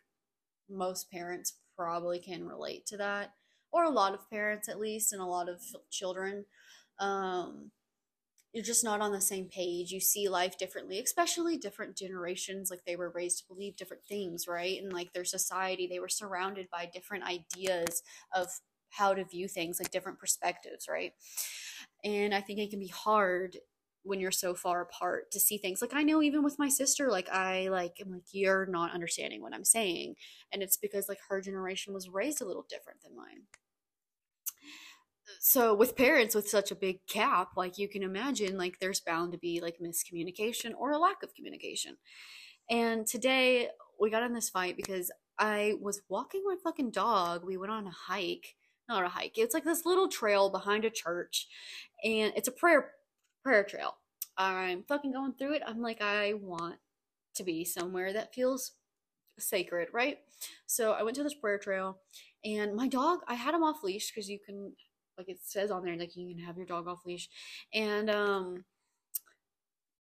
most 0.70 1.12
parents 1.12 1.58
probably 1.78 2.20
can 2.20 2.46
relate 2.46 2.86
to 2.88 2.98
that, 2.98 3.34
or 3.72 3.84
a 3.84 3.89
lot 3.89 4.13
of 4.13 4.30
parents 4.30 4.68
at 4.70 4.80
least, 4.80 5.13
and 5.13 5.22
a 5.22 5.26
lot 5.26 5.50
of 5.50 5.62
children. 5.89 6.46
Um, 7.00 7.72
you're 8.54 8.64
just 8.64 8.84
not 8.84 9.02
on 9.02 9.12
the 9.12 9.22
same 9.22 9.46
page. 9.46 9.92
You 9.92 10.00
see 10.00 10.28
life 10.28 10.58
differently, 10.58 11.00
especially 11.00 11.58
different 11.58 11.96
generations. 11.96 12.72
Like 12.72 12.84
they 12.86 12.96
were 12.96 13.12
raised 13.12 13.40
to 13.40 13.48
believe 13.48 13.76
different 13.76 14.04
things, 14.04 14.48
right? 14.48 14.82
And 14.82 14.92
like 14.92 15.14
their 15.14 15.26
society, 15.26 15.88
they 15.88 16.00
were 16.00 16.10
surrounded 16.10 16.68
by 16.72 16.90
different 16.92 17.26
ideas 17.26 18.02
of 18.34 18.48
how 18.90 19.14
to 19.14 19.24
view 19.24 19.48
things, 19.48 19.80
like 19.80 19.92
different 19.92 20.20
perspectives, 20.20 20.88
right? 20.90 21.14
And 22.04 22.34
I 22.34 22.42
think 22.42 22.60
it 22.60 22.72
can 22.72 22.80
be 22.80 22.88
hard 22.88 23.58
when 24.04 24.20
you're 24.20 24.32
so 24.32 24.56
far 24.56 24.82
apart 24.82 25.30
to 25.30 25.40
see 25.40 25.58
things 25.58 25.82
like 25.82 25.94
i 25.94 26.04
know 26.04 26.22
even 26.22 26.42
with 26.42 26.58
my 26.58 26.70
sister 26.70 27.10
like 27.10 27.30
i 27.30 27.68
like 27.68 27.98
i'm 28.02 28.12
like 28.12 28.24
you're 28.32 28.66
not 28.66 28.94
understanding 28.94 29.42
what 29.42 29.54
i'm 29.54 29.66
saying 29.66 30.16
and 30.54 30.64
it's 30.64 30.78
because 30.78 31.10
like 31.10 31.20
her 31.28 31.42
generation 31.42 31.94
was 31.94 32.10
raised 32.10 32.42
a 32.42 32.46
little 32.46 32.66
different 32.70 33.02
than 33.02 33.16
mine 33.16 33.42
so 35.41 35.73
with 35.73 35.95
parents 35.95 36.36
with 36.36 36.49
such 36.49 36.69
a 36.69 36.75
big 36.75 36.99
cap 37.08 37.52
like 37.56 37.78
you 37.78 37.88
can 37.88 38.04
imagine 38.04 38.58
like 38.58 38.78
there's 38.80 38.99
bound 38.99 39.32
to 39.32 39.38
be 39.38 39.62
like 39.62 39.80
miscommunication 39.80 40.73
or 40.78 40.91
a 40.91 40.97
lack 40.97 41.23
of 41.23 41.34
communication. 41.34 41.95
And 42.69 43.08
today 43.08 43.69
we 43.99 44.10
got 44.10 44.23
in 44.23 44.34
this 44.34 44.49
fight 44.49 44.75
because 44.75 45.10
i 45.39 45.75
was 45.80 46.02
walking 46.10 46.43
my 46.45 46.56
fucking 46.62 46.91
dog. 46.91 47.45
We 47.45 47.56
went 47.56 47.71
on 47.71 47.88
a 47.88 47.91
hike 47.91 48.56
not 48.89 49.06
a 49.06 49.08
hike 49.08 49.38
it's 49.38 49.54
like 49.54 49.63
this 49.63 49.86
little 49.86 50.10
trail 50.10 50.49
behind 50.49 50.84
a 50.84 50.89
church 50.89 51.47
and 52.04 52.34
it's 52.36 52.49
a 52.49 52.52
prayer 52.52 52.91
prayer 53.41 53.63
trail. 53.63 53.95
I'm 54.38 54.84
fucking 54.89 55.13
going 55.13 55.34
through 55.39 55.54
it. 55.54 55.63
I'm 55.65 55.82
like 55.82 56.02
i 56.02 56.34
want 56.34 56.75
to 57.36 57.43
be 57.45 57.63
somewhere 57.63 58.12
that 58.12 58.36
feels 58.36 58.73
sacred 59.38 59.88
right? 59.93 60.17
So 60.65 60.91
i 60.91 61.02
went 61.02 61.15
to 61.15 61.23
this 61.23 61.34
prayer 61.34 61.58
trail 61.58 61.99
and 62.43 62.75
my 62.75 62.89
dog 62.89 63.19
i 63.25 63.36
had 63.36 63.54
him 63.56 63.63
off 63.63 63.84
leash 63.86 64.12
because 64.12 64.30
you 64.30 64.39
can 64.45 64.73
like 65.19 65.29
it 65.29 65.39
says 65.43 65.69
on 65.69 65.84
there 65.84 65.97
like 65.97 66.15
you 66.15 66.34
can 66.34 66.43
have 66.43 66.58
your 66.58 66.65
dog 66.65 66.88
off 66.88 67.05
leash. 67.05 67.29
And 67.73 68.10
um 68.10 68.65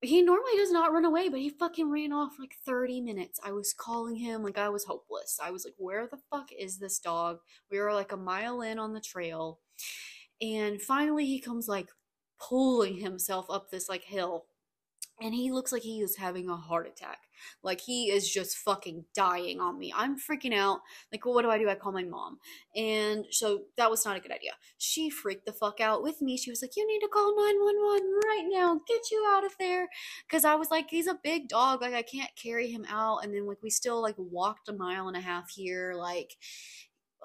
he 0.03 0.21
normally 0.21 0.55
does 0.55 0.71
not 0.71 0.93
run 0.93 1.05
away 1.05 1.27
but 1.27 1.39
he 1.39 1.49
fucking 1.49 1.89
ran 1.89 2.13
off 2.13 2.33
like 2.39 2.55
30 2.65 3.01
minutes. 3.01 3.39
I 3.43 3.51
was 3.51 3.73
calling 3.73 4.15
him 4.15 4.43
like 4.43 4.57
i 4.57 4.69
was 4.69 4.85
hopeless. 4.85 5.39
I 5.43 5.51
was 5.51 5.65
like 5.65 5.73
where 5.77 6.07
the 6.07 6.19
fuck 6.31 6.49
is 6.57 6.77
this 6.77 6.99
dog? 6.99 7.39
We 7.69 7.79
were 7.79 7.93
like 7.93 8.13
a 8.13 8.17
mile 8.17 8.61
in 8.61 8.79
on 8.79 8.93
the 8.93 9.01
trail. 9.01 9.59
And 10.41 10.81
finally 10.81 11.25
he 11.25 11.39
comes 11.39 11.67
like 11.67 11.89
pulling 12.39 12.97
himself 12.97 13.47
up 13.49 13.71
this 13.71 13.89
like 13.89 14.03
hill 14.03 14.45
and 15.21 15.33
he 15.33 15.51
looks 15.51 15.71
like 15.71 15.81
he 15.81 16.01
is 16.01 16.17
having 16.17 16.49
a 16.49 16.55
heart 16.55 16.87
attack. 16.87 17.19
Like 17.63 17.81
he 17.81 18.09
is 18.09 18.29
just 18.29 18.57
fucking 18.57 19.05
dying 19.15 19.59
on 19.59 19.77
me. 19.77 19.93
I'm 19.95 20.17
freaking 20.17 20.53
out. 20.53 20.79
Like, 21.11 21.25
well, 21.25 21.33
what 21.33 21.43
do 21.43 21.49
I 21.49 21.57
do? 21.57 21.69
I 21.69 21.75
call 21.75 21.91
my 21.91 22.03
mom. 22.03 22.39
And 22.75 23.25
so 23.31 23.61
that 23.77 23.89
was 23.89 24.05
not 24.05 24.17
a 24.17 24.19
good 24.19 24.31
idea. 24.31 24.51
She 24.77 25.09
freaked 25.09 25.45
the 25.45 25.53
fuck 25.53 25.79
out 25.79 26.03
with 26.03 26.21
me. 26.21 26.37
She 26.37 26.49
was 26.49 26.61
like, 26.61 26.75
You 26.75 26.87
need 26.87 26.99
to 26.99 27.07
call 27.07 27.35
911 27.35 28.19
right 28.25 28.47
now. 28.51 28.79
Get 28.87 29.11
you 29.11 29.25
out 29.29 29.45
of 29.45 29.53
there. 29.59 29.87
Cause 30.29 30.45
I 30.45 30.55
was 30.55 30.71
like, 30.71 30.89
He's 30.89 31.07
a 31.07 31.19
big 31.23 31.47
dog. 31.47 31.81
Like, 31.81 31.93
I 31.93 32.03
can't 32.03 32.31
carry 32.41 32.69
him 32.69 32.85
out. 32.89 33.23
And 33.23 33.33
then, 33.33 33.47
like, 33.47 33.61
we 33.61 33.69
still 33.69 34.01
like 34.01 34.15
walked 34.17 34.69
a 34.69 34.73
mile 34.73 35.07
and 35.07 35.17
a 35.17 35.21
half 35.21 35.49
here. 35.49 35.93
Like, 35.95 36.35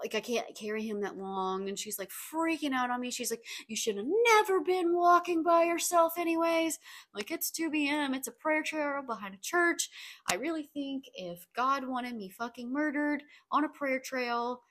like 0.02 0.14
I 0.14 0.20
can't 0.20 0.54
carry 0.56 0.82
him 0.82 1.00
that 1.00 1.16
long. 1.16 1.68
And 1.68 1.78
she's 1.78 1.98
like 1.98 2.10
freaking 2.10 2.72
out 2.72 2.90
on 2.90 3.00
me. 3.00 3.10
She's 3.10 3.30
like, 3.30 3.44
You 3.68 3.76
should 3.76 3.96
have 3.96 4.06
never 4.06 4.60
been 4.60 4.94
walking 4.94 5.42
by 5.42 5.64
yourself, 5.64 6.18
anyways. 6.18 6.78
Like, 7.14 7.30
it's 7.30 7.50
2 7.50 7.70
p.m., 7.70 8.14
it's 8.14 8.28
a 8.28 8.32
prayer 8.32 8.62
trail 8.62 9.02
behind 9.06 9.34
a 9.34 9.38
church. 9.40 9.88
I 10.30 10.34
really 10.34 10.68
think 10.74 11.04
if 11.14 11.46
God 11.54 11.86
wanted 11.86 12.16
me 12.16 12.28
fucking 12.28 12.72
murdered 12.72 13.22
on 13.50 13.64
a 13.64 13.68
prayer 13.68 14.00
trail, 14.00 14.62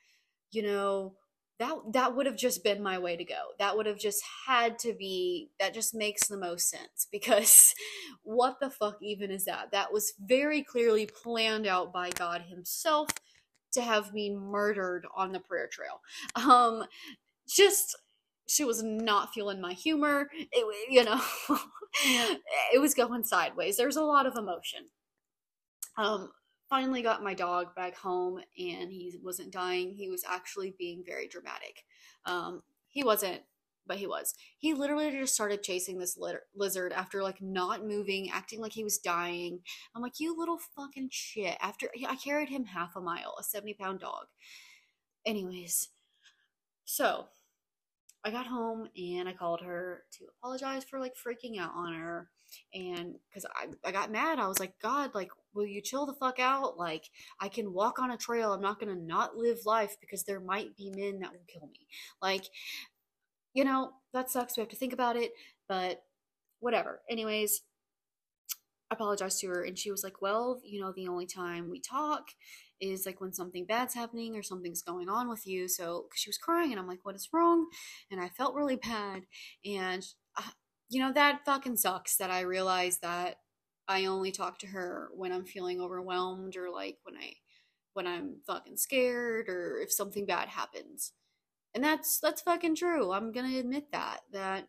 you 0.50 0.62
know, 0.62 1.14
that 1.58 1.76
that 1.92 2.16
would 2.16 2.26
have 2.26 2.36
just 2.36 2.64
been 2.64 2.82
my 2.82 2.98
way 2.98 3.16
to 3.16 3.24
go. 3.24 3.40
That 3.58 3.76
would 3.76 3.86
have 3.86 3.98
just 3.98 4.22
had 4.46 4.78
to 4.80 4.94
be 4.94 5.50
that 5.60 5.74
just 5.74 5.94
makes 5.94 6.26
the 6.26 6.36
most 6.36 6.68
sense 6.68 7.06
because 7.10 7.74
what 8.22 8.58
the 8.60 8.70
fuck 8.70 8.96
even 9.00 9.30
is 9.30 9.44
that? 9.44 9.70
That 9.70 9.92
was 9.92 10.14
very 10.20 10.62
clearly 10.62 11.06
planned 11.06 11.66
out 11.66 11.92
by 11.92 12.10
God 12.10 12.42
himself 12.42 13.10
to 13.72 13.82
have 13.82 14.12
me 14.12 14.34
murdered 14.34 15.06
on 15.16 15.32
the 15.32 15.40
prayer 15.40 15.68
trail. 15.70 16.00
Um, 16.34 16.84
just 17.48 17.96
she 18.48 18.64
was 18.64 18.82
not 18.82 19.32
feeling 19.32 19.60
my 19.60 19.72
humor. 19.72 20.28
It 20.32 20.90
you 20.90 21.04
know, 21.04 21.20
it 22.72 22.80
was 22.80 22.94
going 22.94 23.24
sideways. 23.24 23.76
There's 23.76 23.96
a 23.96 24.04
lot 24.04 24.26
of 24.26 24.36
emotion. 24.36 24.86
Um, 25.96 26.30
finally 26.68 27.02
got 27.02 27.22
my 27.22 27.34
dog 27.34 27.74
back 27.74 27.96
home, 27.96 28.38
and 28.38 28.90
he 28.90 29.14
wasn't 29.22 29.52
dying. 29.52 29.94
He 29.94 30.08
was 30.08 30.24
actually 30.28 30.74
being 30.78 31.02
very 31.06 31.28
dramatic. 31.28 31.84
Um, 32.24 32.62
he 32.88 33.04
wasn't 33.04 33.42
but 33.86 33.98
he 33.98 34.06
was. 34.06 34.34
He 34.58 34.74
literally 34.74 35.10
just 35.10 35.34
started 35.34 35.62
chasing 35.62 35.98
this 35.98 36.18
lizard 36.54 36.92
after 36.92 37.22
like 37.22 37.40
not 37.40 37.86
moving, 37.86 38.30
acting 38.30 38.60
like 38.60 38.72
he 38.72 38.84
was 38.84 38.98
dying. 38.98 39.60
I'm 39.94 40.02
like, 40.02 40.20
you 40.20 40.36
little 40.36 40.58
fucking 40.76 41.08
shit. 41.10 41.56
After 41.60 41.88
I 42.08 42.16
carried 42.16 42.48
him 42.48 42.66
half 42.66 42.96
a 42.96 43.00
mile, 43.00 43.34
a 43.38 43.42
70 43.42 43.74
pound 43.74 44.00
dog. 44.00 44.26
Anyways, 45.26 45.88
so 46.84 47.26
I 48.24 48.30
got 48.30 48.46
home 48.46 48.88
and 48.96 49.28
I 49.28 49.32
called 49.32 49.62
her 49.62 50.04
to 50.18 50.26
apologize 50.38 50.84
for 50.84 51.00
like 51.00 51.14
freaking 51.14 51.58
out 51.58 51.72
on 51.74 51.94
her. 51.94 52.28
And 52.72 53.14
because 53.28 53.46
I, 53.56 53.66
I 53.84 53.92
got 53.92 54.12
mad, 54.12 54.38
I 54.38 54.46
was 54.46 54.60
like, 54.60 54.74
God, 54.80 55.14
like, 55.14 55.30
will 55.54 55.66
you 55.66 55.80
chill 55.80 56.06
the 56.06 56.14
fuck 56.14 56.38
out? 56.38 56.78
Like, 56.78 57.04
I 57.40 57.48
can 57.48 57.72
walk 57.72 57.98
on 57.98 58.10
a 58.10 58.16
trail. 58.16 58.52
I'm 58.52 58.60
not 58.60 58.78
going 58.78 58.94
to 58.94 59.02
not 59.02 59.36
live 59.36 59.58
life 59.64 59.96
because 60.00 60.24
there 60.24 60.40
might 60.40 60.76
be 60.76 60.92
men 60.94 61.20
that 61.20 61.32
will 61.32 61.46
kill 61.48 61.66
me. 61.66 61.86
Like, 62.20 62.44
you 63.54 63.64
know, 63.64 63.92
that 64.12 64.30
sucks. 64.30 64.56
We 64.56 64.60
have 64.62 64.70
to 64.70 64.76
think 64.76 64.92
about 64.92 65.16
it, 65.16 65.32
but 65.68 66.02
whatever. 66.60 67.02
Anyways, 67.10 67.62
I 68.90 68.94
apologized 68.94 69.40
to 69.40 69.48
her 69.48 69.64
and 69.64 69.78
she 69.78 69.90
was 69.90 70.04
like, 70.04 70.22
Well, 70.22 70.60
you 70.64 70.80
know, 70.80 70.92
the 70.92 71.08
only 71.08 71.26
time 71.26 71.70
we 71.70 71.80
talk 71.80 72.28
is 72.80 73.06
like 73.06 73.20
when 73.20 73.32
something 73.32 73.64
bad's 73.64 73.94
happening 73.94 74.36
or 74.36 74.42
something's 74.42 74.82
going 74.82 75.08
on 75.08 75.28
with 75.28 75.46
you. 75.46 75.68
So, 75.68 76.06
because 76.08 76.20
she 76.20 76.28
was 76.28 76.38
crying 76.38 76.72
and 76.72 76.80
I'm 76.80 76.88
like, 76.88 77.04
What 77.04 77.16
is 77.16 77.28
wrong? 77.32 77.66
And 78.10 78.20
I 78.20 78.28
felt 78.28 78.54
really 78.54 78.76
bad. 78.76 79.22
And, 79.64 80.04
uh, 80.36 80.50
you 80.88 81.00
know, 81.00 81.12
that 81.12 81.44
fucking 81.46 81.76
sucks 81.76 82.16
that 82.18 82.30
I 82.30 82.40
realized 82.42 83.02
that 83.02 83.36
I 83.88 84.06
only 84.06 84.30
talk 84.30 84.58
to 84.60 84.66
her 84.68 85.10
when 85.14 85.32
I'm 85.32 85.44
feeling 85.44 85.80
overwhelmed 85.80 86.56
or 86.56 86.70
like 86.70 86.98
when 87.04 87.16
I 87.16 87.34
when 87.94 88.06
I'm 88.06 88.36
fucking 88.46 88.76
scared 88.78 89.48
or 89.48 89.78
if 89.82 89.92
something 89.92 90.24
bad 90.24 90.48
happens 90.48 91.12
and 91.74 91.82
that's 91.82 92.20
that's 92.20 92.42
fucking 92.42 92.76
true. 92.76 93.12
I'm 93.12 93.32
gonna 93.32 93.58
admit 93.58 93.90
that 93.92 94.20
that 94.32 94.68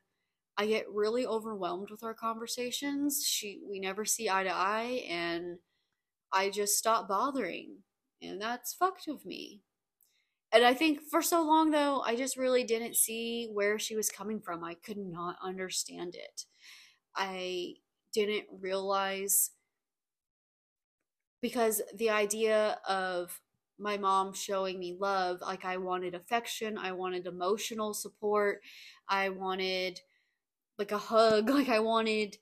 i 0.57 0.67
get 0.67 0.85
really 0.91 1.25
overwhelmed 1.25 1.89
with 1.91 2.03
our 2.03 2.13
conversations. 2.13 3.23
She 3.25 3.61
we 3.69 3.79
never 3.79 4.05
see 4.05 4.29
eye 4.29 4.43
to 4.43 4.53
eye 4.53 5.05
and 5.09 5.57
i 6.31 6.49
just 6.49 6.77
stop 6.77 7.07
bothering 7.07 7.77
and 8.21 8.41
that's 8.41 8.73
fucked 8.73 9.07
of 9.07 9.25
me. 9.25 9.61
And 10.53 10.65
i 10.65 10.73
think 10.73 11.01
for 11.11 11.21
so 11.21 11.43
long 11.43 11.71
though 11.71 12.01
i 12.05 12.15
just 12.15 12.37
really 12.37 12.63
didn't 12.63 12.95
see 12.95 13.49
where 13.53 13.79
she 13.79 13.95
was 13.95 14.09
coming 14.09 14.39
from. 14.41 14.63
I 14.63 14.75
could 14.75 14.97
not 14.97 15.37
understand 15.43 16.15
it. 16.15 16.45
I 17.15 17.75
didn't 18.13 18.45
realize 18.61 19.51
because 21.41 21.81
the 21.95 22.09
idea 22.09 22.79
of 22.87 23.41
my 23.83 23.97
mom 23.97 24.33
showing 24.33 24.79
me 24.79 24.95
love. 24.99 25.41
Like 25.41 25.65
I 25.65 25.77
wanted 25.77 26.15
affection, 26.15 26.77
I 26.77 26.93
wanted 26.93 27.27
emotional 27.27 27.93
support, 27.93 28.61
I 29.07 29.29
wanted 29.29 29.99
like 30.79 30.91
a 30.91 30.97
hug, 30.97 31.49
like 31.51 31.69
I 31.69 31.79
wanted 31.79 32.37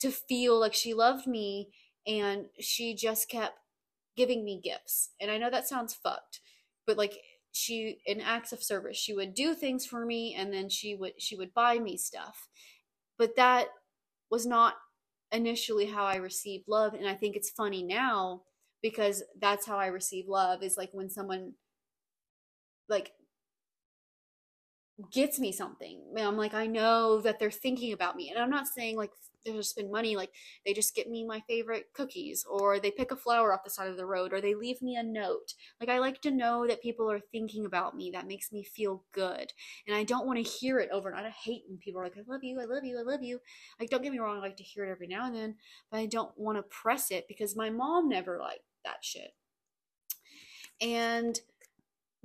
to 0.00 0.10
feel 0.10 0.58
like 0.58 0.74
she 0.74 0.92
loved 0.92 1.26
me 1.26 1.68
and 2.06 2.46
she 2.58 2.94
just 2.94 3.28
kept 3.28 3.58
giving 4.16 4.44
me 4.44 4.60
gifts. 4.62 5.10
And 5.20 5.30
I 5.30 5.38
know 5.38 5.50
that 5.50 5.68
sounds 5.68 5.94
fucked, 5.94 6.40
but 6.86 6.98
like 6.98 7.14
she 7.52 7.98
in 8.06 8.20
acts 8.20 8.52
of 8.52 8.62
service, 8.62 8.96
she 8.96 9.14
would 9.14 9.34
do 9.34 9.54
things 9.54 9.86
for 9.86 10.04
me 10.04 10.34
and 10.34 10.52
then 10.52 10.68
she 10.68 10.94
would 10.94 11.14
she 11.18 11.36
would 11.36 11.54
buy 11.54 11.78
me 11.78 11.96
stuff. 11.96 12.48
But 13.16 13.36
that 13.36 13.68
was 14.30 14.46
not 14.46 14.74
initially 15.32 15.86
how 15.86 16.04
I 16.04 16.16
received 16.16 16.66
love 16.66 16.94
and 16.94 17.06
I 17.06 17.14
think 17.14 17.36
it's 17.36 17.50
funny 17.50 17.84
now 17.84 18.42
because 18.82 19.22
that's 19.40 19.66
how 19.66 19.78
I 19.78 19.86
receive 19.86 20.26
love 20.28 20.62
is 20.62 20.76
like 20.76 20.90
when 20.92 21.10
someone 21.10 21.54
like 22.88 23.12
gets 25.12 25.38
me 25.38 25.52
something. 25.52 26.02
I'm 26.18 26.36
like, 26.36 26.54
I 26.54 26.66
know 26.66 27.20
that 27.20 27.38
they're 27.38 27.50
thinking 27.50 27.92
about 27.92 28.16
me. 28.16 28.30
And 28.30 28.38
I'm 28.38 28.50
not 28.50 28.66
saying 28.66 28.96
like 28.96 29.10
they 29.44 29.52
just 29.52 29.70
spend 29.70 29.90
money, 29.90 30.16
like 30.16 30.30
they 30.66 30.74
just 30.74 30.94
get 30.94 31.08
me 31.08 31.24
my 31.24 31.42
favorite 31.48 31.86
cookies, 31.94 32.44
or 32.48 32.78
they 32.78 32.90
pick 32.90 33.10
a 33.10 33.16
flower 33.16 33.54
off 33.54 33.64
the 33.64 33.70
side 33.70 33.88
of 33.88 33.96
the 33.96 34.04
road, 34.04 34.32
or 34.34 34.40
they 34.40 34.54
leave 34.54 34.82
me 34.82 34.96
a 34.96 35.02
note. 35.02 35.54
Like 35.80 35.88
I 35.88 35.98
like 35.98 36.20
to 36.22 36.30
know 36.30 36.66
that 36.66 36.82
people 36.82 37.10
are 37.10 37.20
thinking 37.32 37.64
about 37.64 37.96
me. 37.96 38.10
That 38.10 38.26
makes 38.26 38.52
me 38.52 38.62
feel 38.64 39.04
good. 39.12 39.52
And 39.86 39.96
I 39.96 40.04
don't 40.04 40.26
want 40.26 40.44
to 40.44 40.50
hear 40.50 40.78
it 40.78 40.90
over 40.92 41.08
and 41.08 41.26
I 41.26 41.30
hate 41.30 41.62
when 41.68 41.78
people 41.78 42.00
are 42.00 42.04
like, 42.04 42.18
I 42.18 42.22
love 42.30 42.44
you, 42.44 42.60
I 42.60 42.64
love 42.64 42.84
you, 42.84 42.98
I 42.98 43.02
love 43.02 43.22
you. 43.22 43.40
Like, 43.78 43.88
don't 43.88 44.02
get 44.02 44.12
me 44.12 44.18
wrong, 44.18 44.36
I 44.36 44.40
like 44.40 44.56
to 44.58 44.62
hear 44.62 44.84
it 44.84 44.90
every 44.90 45.06
now 45.06 45.26
and 45.26 45.34
then, 45.34 45.56
but 45.90 45.98
I 45.98 46.06
don't 46.06 46.36
want 46.36 46.58
to 46.58 46.62
press 46.62 47.10
it 47.10 47.26
because 47.26 47.56
my 47.56 47.70
mom 47.70 48.08
never 48.08 48.38
like 48.38 48.60
that 48.84 49.02
shit. 49.02 49.32
And 50.80 51.38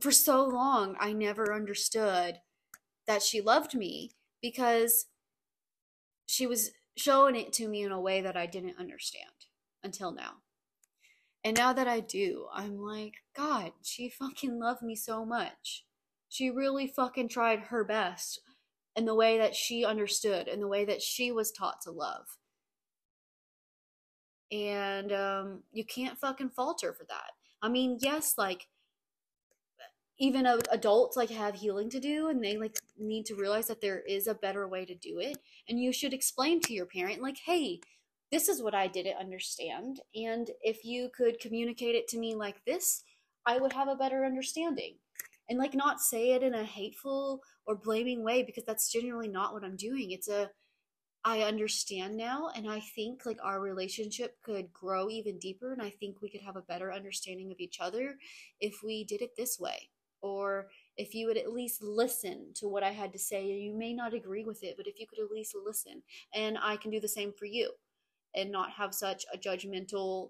for 0.02 0.12
so 0.12 0.46
long, 0.46 0.96
I 1.00 1.14
never 1.14 1.54
understood 1.54 2.40
that 3.08 3.22
she 3.22 3.42
loved 3.42 3.76
me 3.76 4.12
because 4.42 5.08
she 6.26 6.48
was 6.48 6.72
showing 6.98 7.36
it 7.36 7.54
to 7.54 7.68
me 7.68 7.84
in 7.84 7.92
a 7.92 8.02
way 8.02 8.22
that 8.22 8.38
I 8.38 8.46
didn't 8.46 8.80
understand 8.80 9.26
until 9.84 10.12
now. 10.12 10.42
And 11.44 11.56
now 11.56 11.74
that 11.74 11.88
I 11.88 12.00
do, 12.00 12.48
I'm 12.54 12.78
like, 12.80 13.14
God, 13.36 13.74
she 13.84 14.10
fucking 14.10 14.60
loved 14.60 14.82
me 14.82 14.96
so 14.96 15.26
much. 15.26 15.86
She 16.28 16.50
really 16.50 16.88
fucking 16.88 17.30
tried 17.30 17.60
her 17.60 17.84
best 17.84 18.42
in 18.96 19.06
the 19.06 19.16
way 19.16 19.38
that 19.38 19.56
she 19.56 19.86
understood, 19.86 20.48
in 20.48 20.60
the 20.60 20.68
way 20.68 20.86
that 20.86 21.02
she 21.02 21.32
was 21.32 21.52
taught 21.52 21.82
to 21.82 21.92
love 21.92 22.26
and 24.52 25.12
um, 25.12 25.64
you 25.72 25.84
can't 25.84 26.18
fucking 26.18 26.50
falter 26.50 26.94
for 26.94 27.06
that. 27.06 27.32
I 27.62 27.70
mean, 27.70 27.98
yes, 28.02 28.36
like 28.38 28.68
even 30.18 30.46
adults 30.72 31.18
like 31.18 31.30
have 31.30 31.56
healing 31.56 31.90
to 31.90 32.00
do 32.00 32.30
and 32.30 32.44
they 32.44 32.58
like 32.58 32.76
need 32.98 33.26
to 33.26 33.36
realize 33.36 33.68
that 33.68 33.82
there 33.82 34.00
is 34.02 34.28
a 34.28 34.36
better 34.36 34.68
way 34.68 34.86
to 34.86 34.96
do 34.96 35.20
it. 35.20 35.38
And 35.68 35.80
you 35.80 35.92
should 35.92 36.14
explain 36.14 36.62
to 36.62 36.74
your 36.74 36.86
parent 36.86 37.22
like 37.22 37.38
hey 37.46 37.82
this 38.32 38.50
is 38.50 38.62
what 38.62 38.74
i 38.74 38.88
didn't 38.88 39.18
understand. 39.18 40.02
And 40.16 40.50
if 40.62 40.84
you 40.86 41.10
could 41.16 41.40
communicate 41.40 41.96
it 41.96 42.08
to 42.10 42.20
me 42.20 42.34
like 42.36 42.64
this 42.66 43.04
i 43.46 43.58
would 43.58 43.74
have 43.74 43.88
a 43.88 43.96
better 43.96 44.26
understanding. 44.26 44.96
And 45.50 45.60
like 45.60 45.76
not 45.76 46.00
say 46.02 46.32
it 46.32 46.44
in 46.44 46.54
a 46.56 46.64
hateful 46.64 47.42
or 47.68 47.76
blaming 47.76 48.24
way 48.24 48.42
because 48.42 48.64
that's 48.64 48.92
generally 48.92 49.28
not 49.28 49.54
what 49.54 49.64
i'm 49.64 49.76
doing. 49.76 50.12
It's 50.12 50.30
a 50.30 50.50
I 51.28 51.42
understand 51.42 52.16
now 52.16 52.52
and 52.56 52.70
I 52.70 52.80
think 52.80 53.26
like 53.26 53.40
our 53.44 53.60
relationship 53.60 54.38
could 54.44 54.72
grow 54.72 55.10
even 55.10 55.40
deeper 55.40 55.74
and 55.74 55.82
I 55.82 55.90
think 55.90 56.22
we 56.22 56.30
could 56.30 56.42
have 56.42 56.56
a 56.56 56.62
better 56.62 56.94
understanding 56.94 57.52
of 57.52 57.60
each 57.60 57.80
other 57.82 58.18
if 58.62 58.84
we 58.84 59.04
did 59.04 59.24
it 59.24 59.36
this 59.36 59.60
way 59.60 59.90
or 60.22 60.68
if 60.98 61.16
you 61.16 61.26
would 61.26 61.38
at 61.38 61.52
least 61.52 61.82
listen 61.82 62.52
to 62.56 62.68
what 62.68 62.84
I 62.84 62.92
had 62.92 63.12
to 63.14 63.20
say 63.20 63.48
you 63.48 63.74
may 63.74 63.92
not 63.92 64.14
agree 64.14 64.44
with 64.44 64.64
it 64.64 64.76
but 64.78 64.86
if 64.86 65.00
you 65.00 65.08
could 65.08 65.18
at 65.18 65.32
least 65.32 65.56
listen 65.66 66.04
and 66.32 66.60
I 66.62 66.78
can 66.78 66.92
do 66.92 67.00
the 67.00 67.08
same 67.08 67.34
for 67.34 67.46
you 67.46 67.72
and 68.36 68.52
not 68.52 68.70
have 68.74 68.94
such 68.94 69.26
a 69.34 69.38
judgmental 69.38 70.30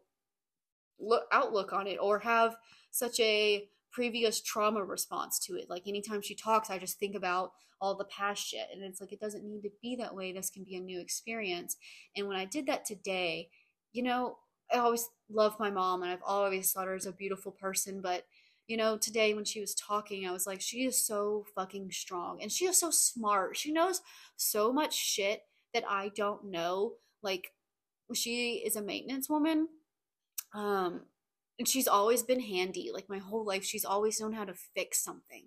look, 0.97 1.25
outlook 1.33 1.73
on 1.73 1.87
it 1.87 1.97
or 1.99 2.19
have 2.19 2.55
such 2.91 3.19
a 3.19 3.67
previous 3.95 4.41
trauma 4.41 4.83
response 4.83 5.39
to 5.39 5.55
it. 5.55 5.69
Like 5.69 5.83
anytime 5.87 6.21
she 6.21 6.35
talks, 6.35 6.69
I 6.69 6.77
just 6.77 6.99
think 6.99 7.15
about 7.15 7.51
all 7.79 7.95
the 7.95 8.03
past 8.05 8.45
shit. 8.45 8.67
And 8.73 8.83
it's 8.83 8.99
like, 8.99 9.13
it 9.13 9.21
doesn't 9.21 9.45
need 9.45 9.61
to 9.61 9.69
be 9.81 9.95
that 9.95 10.13
way. 10.13 10.33
This 10.33 10.49
can 10.49 10.65
be 10.65 10.75
a 10.75 10.81
new 10.81 10.99
experience. 10.99 11.77
And 12.15 12.27
when 12.27 12.35
I 12.35 12.43
did 12.43 12.67
that 12.67 12.83
today, 12.83 13.47
you 13.93 14.03
know, 14.03 14.37
I 14.73 14.79
always 14.79 15.07
loved 15.29 15.61
my 15.61 15.71
mom 15.71 16.03
and 16.03 16.11
I've 16.11 16.23
always 16.25 16.73
thought 16.73 16.87
her 16.87 16.95
as 16.95 17.05
a 17.05 17.13
beautiful 17.13 17.53
person. 17.53 18.01
But, 18.01 18.25
you 18.67 18.75
know, 18.75 18.97
today 18.97 19.33
when 19.33 19.45
she 19.45 19.61
was 19.61 19.73
talking, 19.73 20.27
I 20.27 20.33
was 20.33 20.45
like, 20.45 20.59
she 20.59 20.85
is 20.85 21.05
so 21.05 21.45
fucking 21.55 21.91
strong 21.91 22.41
and 22.41 22.51
she 22.51 22.65
is 22.65 22.77
so 22.77 22.89
smart. 22.91 23.55
She 23.55 23.71
knows 23.71 24.01
so 24.35 24.73
much 24.73 24.93
shit 24.93 25.43
that 25.73 25.85
I 25.87 26.11
don't 26.13 26.51
know. 26.51 26.95
Like, 27.23 27.53
she 28.13 28.55
is 28.65 28.75
a 28.75 28.81
maintenance 28.81 29.29
woman. 29.29 29.69
Um, 30.53 31.01
and 31.57 31.67
she's 31.67 31.87
always 31.87 32.23
been 32.23 32.41
handy. 32.41 32.91
Like 32.93 33.09
my 33.09 33.19
whole 33.19 33.45
life, 33.45 33.63
she's 33.63 33.85
always 33.85 34.19
known 34.19 34.33
how 34.33 34.45
to 34.45 34.53
fix 34.53 35.03
something. 35.03 35.45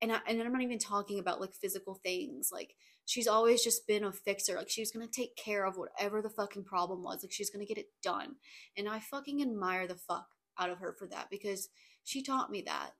And 0.00 0.12
I, 0.12 0.18
and 0.26 0.40
I'm 0.40 0.52
not 0.52 0.62
even 0.62 0.78
talking 0.78 1.18
about 1.18 1.40
like 1.40 1.54
physical 1.54 1.94
things. 1.94 2.50
Like 2.52 2.74
she's 3.04 3.26
always 3.26 3.62
just 3.62 3.86
been 3.86 4.04
a 4.04 4.12
fixer. 4.12 4.56
Like 4.56 4.70
she 4.70 4.82
was 4.82 4.90
gonna 4.90 5.06
take 5.06 5.36
care 5.36 5.64
of 5.64 5.76
whatever 5.76 6.22
the 6.22 6.30
fucking 6.30 6.64
problem 6.64 7.02
was. 7.02 7.22
Like 7.22 7.32
she's 7.32 7.50
gonna 7.50 7.66
get 7.66 7.78
it 7.78 7.88
done. 8.02 8.36
And 8.76 8.88
I 8.88 9.00
fucking 9.00 9.42
admire 9.42 9.86
the 9.86 9.96
fuck 9.96 10.26
out 10.58 10.70
of 10.70 10.78
her 10.78 10.94
for 10.98 11.06
that 11.08 11.28
because 11.30 11.68
she 12.04 12.22
taught 12.22 12.50
me 12.50 12.62
that. 12.66 12.90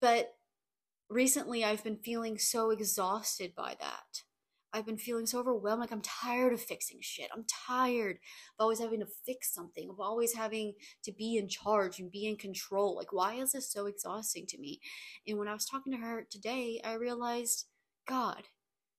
But 0.00 0.34
recently, 1.08 1.64
I've 1.64 1.84
been 1.84 1.98
feeling 1.98 2.38
so 2.38 2.70
exhausted 2.70 3.54
by 3.54 3.76
that 3.80 4.22
I've 4.72 4.86
been 4.86 4.96
feeling 4.96 5.26
so 5.26 5.40
overwhelmed. 5.40 5.80
Like 5.80 5.92
I'm 5.92 6.02
tired 6.02 6.52
of 6.52 6.60
fixing 6.60 6.98
shit. 7.00 7.28
I'm 7.34 7.44
tired 7.66 8.16
of 8.16 8.62
always 8.62 8.80
having 8.80 9.00
to 9.00 9.06
fix 9.26 9.52
something, 9.52 9.88
of 9.90 10.00
always 10.00 10.34
having 10.34 10.74
to 11.04 11.12
be 11.12 11.36
in 11.36 11.48
charge 11.48 11.98
and 11.98 12.10
be 12.10 12.26
in 12.26 12.36
control. 12.36 12.96
Like, 12.96 13.12
why 13.12 13.34
is 13.34 13.52
this 13.52 13.72
so 13.72 13.86
exhausting 13.86 14.46
to 14.46 14.58
me? 14.58 14.80
And 15.26 15.38
when 15.38 15.48
I 15.48 15.54
was 15.54 15.66
talking 15.66 15.92
to 15.92 15.98
her 15.98 16.26
today, 16.30 16.80
I 16.84 16.94
realized, 16.94 17.66
God, 18.06 18.44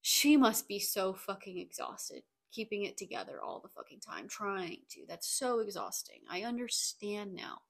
she 0.02 0.36
must 0.38 0.68
be 0.68 0.80
so 0.80 1.14
fucking 1.14 1.58
exhausted 1.58 2.24
keeping 2.52 2.84
it 2.84 2.98
together 2.98 3.40
all 3.42 3.60
the 3.60 3.70
fucking 3.70 4.00
time, 4.00 4.28
trying 4.28 4.80
to. 4.90 5.02
That's 5.08 5.28
so 5.28 5.60
exhausting. 5.60 6.20
I 6.30 6.42
understand 6.44 7.34
now. 7.34 7.62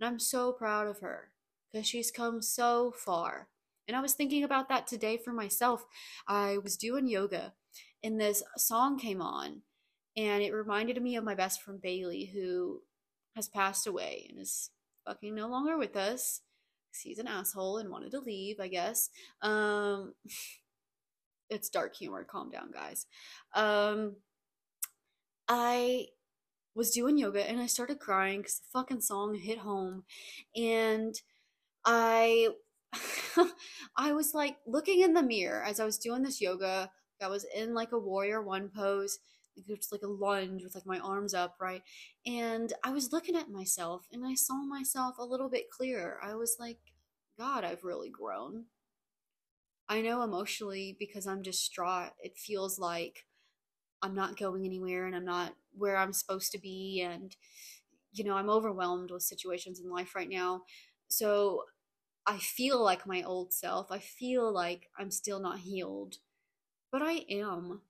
And 0.00 0.08
I'm 0.08 0.18
so 0.18 0.52
proud 0.52 0.88
of 0.88 1.00
her 1.00 1.30
because 1.70 1.86
she's 1.86 2.10
come 2.10 2.42
so 2.42 2.92
far. 2.92 3.48
And 3.88 3.96
I 3.96 4.00
was 4.00 4.14
thinking 4.14 4.44
about 4.44 4.68
that 4.68 4.86
today 4.86 5.16
for 5.16 5.32
myself. 5.32 5.84
I 6.28 6.58
was 6.58 6.76
doing 6.76 7.08
yoga 7.08 7.54
and 8.02 8.20
this 8.20 8.42
song 8.56 8.98
came 8.98 9.20
on 9.22 9.62
and 10.16 10.42
it 10.42 10.52
reminded 10.52 11.00
me 11.02 11.16
of 11.16 11.24
my 11.24 11.34
best 11.34 11.62
friend 11.62 11.80
Bailey 11.80 12.26
who 12.26 12.82
has 13.34 13.48
passed 13.48 13.86
away 13.86 14.26
and 14.28 14.40
is 14.40 14.70
fucking 15.06 15.34
no 15.34 15.48
longer 15.48 15.76
with 15.76 15.96
us. 15.96 16.42
He's 17.02 17.18
an 17.18 17.26
asshole 17.26 17.78
and 17.78 17.88
wanted 17.90 18.10
to 18.12 18.20
leave, 18.20 18.60
I 18.60 18.68
guess. 18.68 19.08
Um 19.40 20.14
it's 21.50 21.68
dark 21.68 21.96
humor. 21.96 22.24
Calm 22.24 22.50
down, 22.50 22.70
guys. 22.70 23.06
Um 23.54 24.16
I 25.48 26.06
was 26.74 26.90
doing 26.90 27.18
yoga 27.18 27.48
and 27.48 27.60
I 27.60 27.66
started 27.66 27.98
crying 27.98 28.38
because 28.38 28.58
the 28.58 28.78
fucking 28.78 29.00
song 29.00 29.34
hit 29.34 29.58
home 29.58 30.04
and 30.56 31.14
I 31.84 32.48
I 33.96 34.12
was 34.12 34.34
like 34.34 34.56
looking 34.66 35.00
in 35.02 35.14
the 35.14 35.22
mirror 35.22 35.62
as 35.62 35.80
I 35.80 35.84
was 35.84 35.98
doing 35.98 36.22
this 36.22 36.40
yoga. 36.40 36.90
I 37.20 37.28
was 37.28 37.46
in 37.54 37.74
like 37.74 37.92
a 37.92 37.98
warrior 37.98 38.42
one 38.42 38.68
pose, 38.68 39.18
just 39.68 39.92
like 39.92 40.02
a 40.02 40.08
lunge 40.08 40.64
with 40.64 40.74
like 40.74 40.86
my 40.86 40.98
arms 40.98 41.34
up, 41.34 41.56
right? 41.60 41.82
And 42.26 42.72
I 42.82 42.90
was 42.90 43.12
looking 43.12 43.36
at 43.36 43.50
myself 43.50 44.06
and 44.12 44.26
I 44.26 44.34
saw 44.34 44.64
myself 44.64 45.16
a 45.18 45.24
little 45.24 45.48
bit 45.48 45.70
clearer. 45.70 46.18
I 46.22 46.34
was 46.34 46.56
like, 46.58 46.78
God, 47.38 47.64
I've 47.64 47.84
really 47.84 48.10
grown. 48.10 48.64
I 49.88 50.00
know 50.00 50.22
emotionally 50.22 50.96
because 50.98 51.26
I'm 51.26 51.42
distraught, 51.42 52.12
it 52.22 52.36
feels 52.38 52.78
like 52.78 53.26
I'm 54.02 54.14
not 54.14 54.38
going 54.38 54.64
anywhere 54.64 55.06
and 55.06 55.14
I'm 55.14 55.24
not 55.24 55.54
where 55.76 55.96
I'm 55.96 56.12
supposed 56.12 56.52
to 56.52 56.58
be. 56.58 57.02
And, 57.06 57.34
you 58.12 58.24
know, 58.24 58.36
I'm 58.36 58.50
overwhelmed 58.50 59.10
with 59.10 59.22
situations 59.22 59.80
in 59.80 59.90
life 59.90 60.14
right 60.14 60.28
now. 60.28 60.62
So 61.08 61.64
I 62.26 62.38
feel 62.38 62.82
like 62.82 63.06
my 63.06 63.22
old 63.22 63.52
self. 63.52 63.90
I 63.90 63.98
feel 63.98 64.52
like 64.52 64.88
I'm 64.98 65.10
still 65.10 65.40
not 65.40 65.60
healed, 65.60 66.18
but 66.90 67.02
I 67.02 67.24
am. 67.30 67.82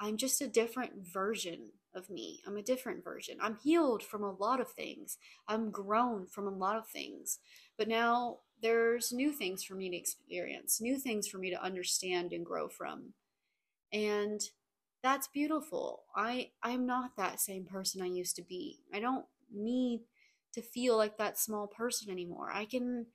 I'm 0.00 0.16
just 0.16 0.40
a 0.40 0.48
different 0.48 1.06
version 1.12 1.72
of 1.94 2.10
me. 2.10 2.40
I'm 2.46 2.56
a 2.56 2.62
different 2.62 3.04
version. 3.04 3.38
I'm 3.40 3.56
healed 3.56 4.02
from 4.02 4.22
a 4.22 4.32
lot 4.32 4.60
of 4.60 4.70
things. 4.70 5.18
I'm 5.48 5.70
grown 5.70 6.26
from 6.26 6.46
a 6.46 6.56
lot 6.56 6.76
of 6.76 6.86
things. 6.86 7.40
But 7.76 7.88
now 7.88 8.38
there's 8.62 9.12
new 9.12 9.32
things 9.32 9.64
for 9.64 9.74
me 9.74 9.90
to 9.90 9.96
experience, 9.96 10.80
new 10.80 10.98
things 10.98 11.28
for 11.28 11.38
me 11.38 11.50
to 11.50 11.62
understand 11.62 12.32
and 12.32 12.46
grow 12.46 12.68
from. 12.68 13.14
And 13.92 14.40
that's 15.02 15.28
beautiful. 15.28 16.04
I 16.14 16.50
I'm 16.62 16.86
not 16.86 17.16
that 17.16 17.40
same 17.40 17.64
person 17.64 18.02
I 18.02 18.06
used 18.06 18.36
to 18.36 18.42
be. 18.42 18.80
I 18.92 19.00
don't 19.00 19.26
need 19.52 20.02
to 20.54 20.62
feel 20.62 20.96
like 20.96 21.18
that 21.18 21.38
small 21.38 21.66
person 21.66 22.10
anymore. 22.10 22.50
I 22.52 22.64
can 22.64 23.06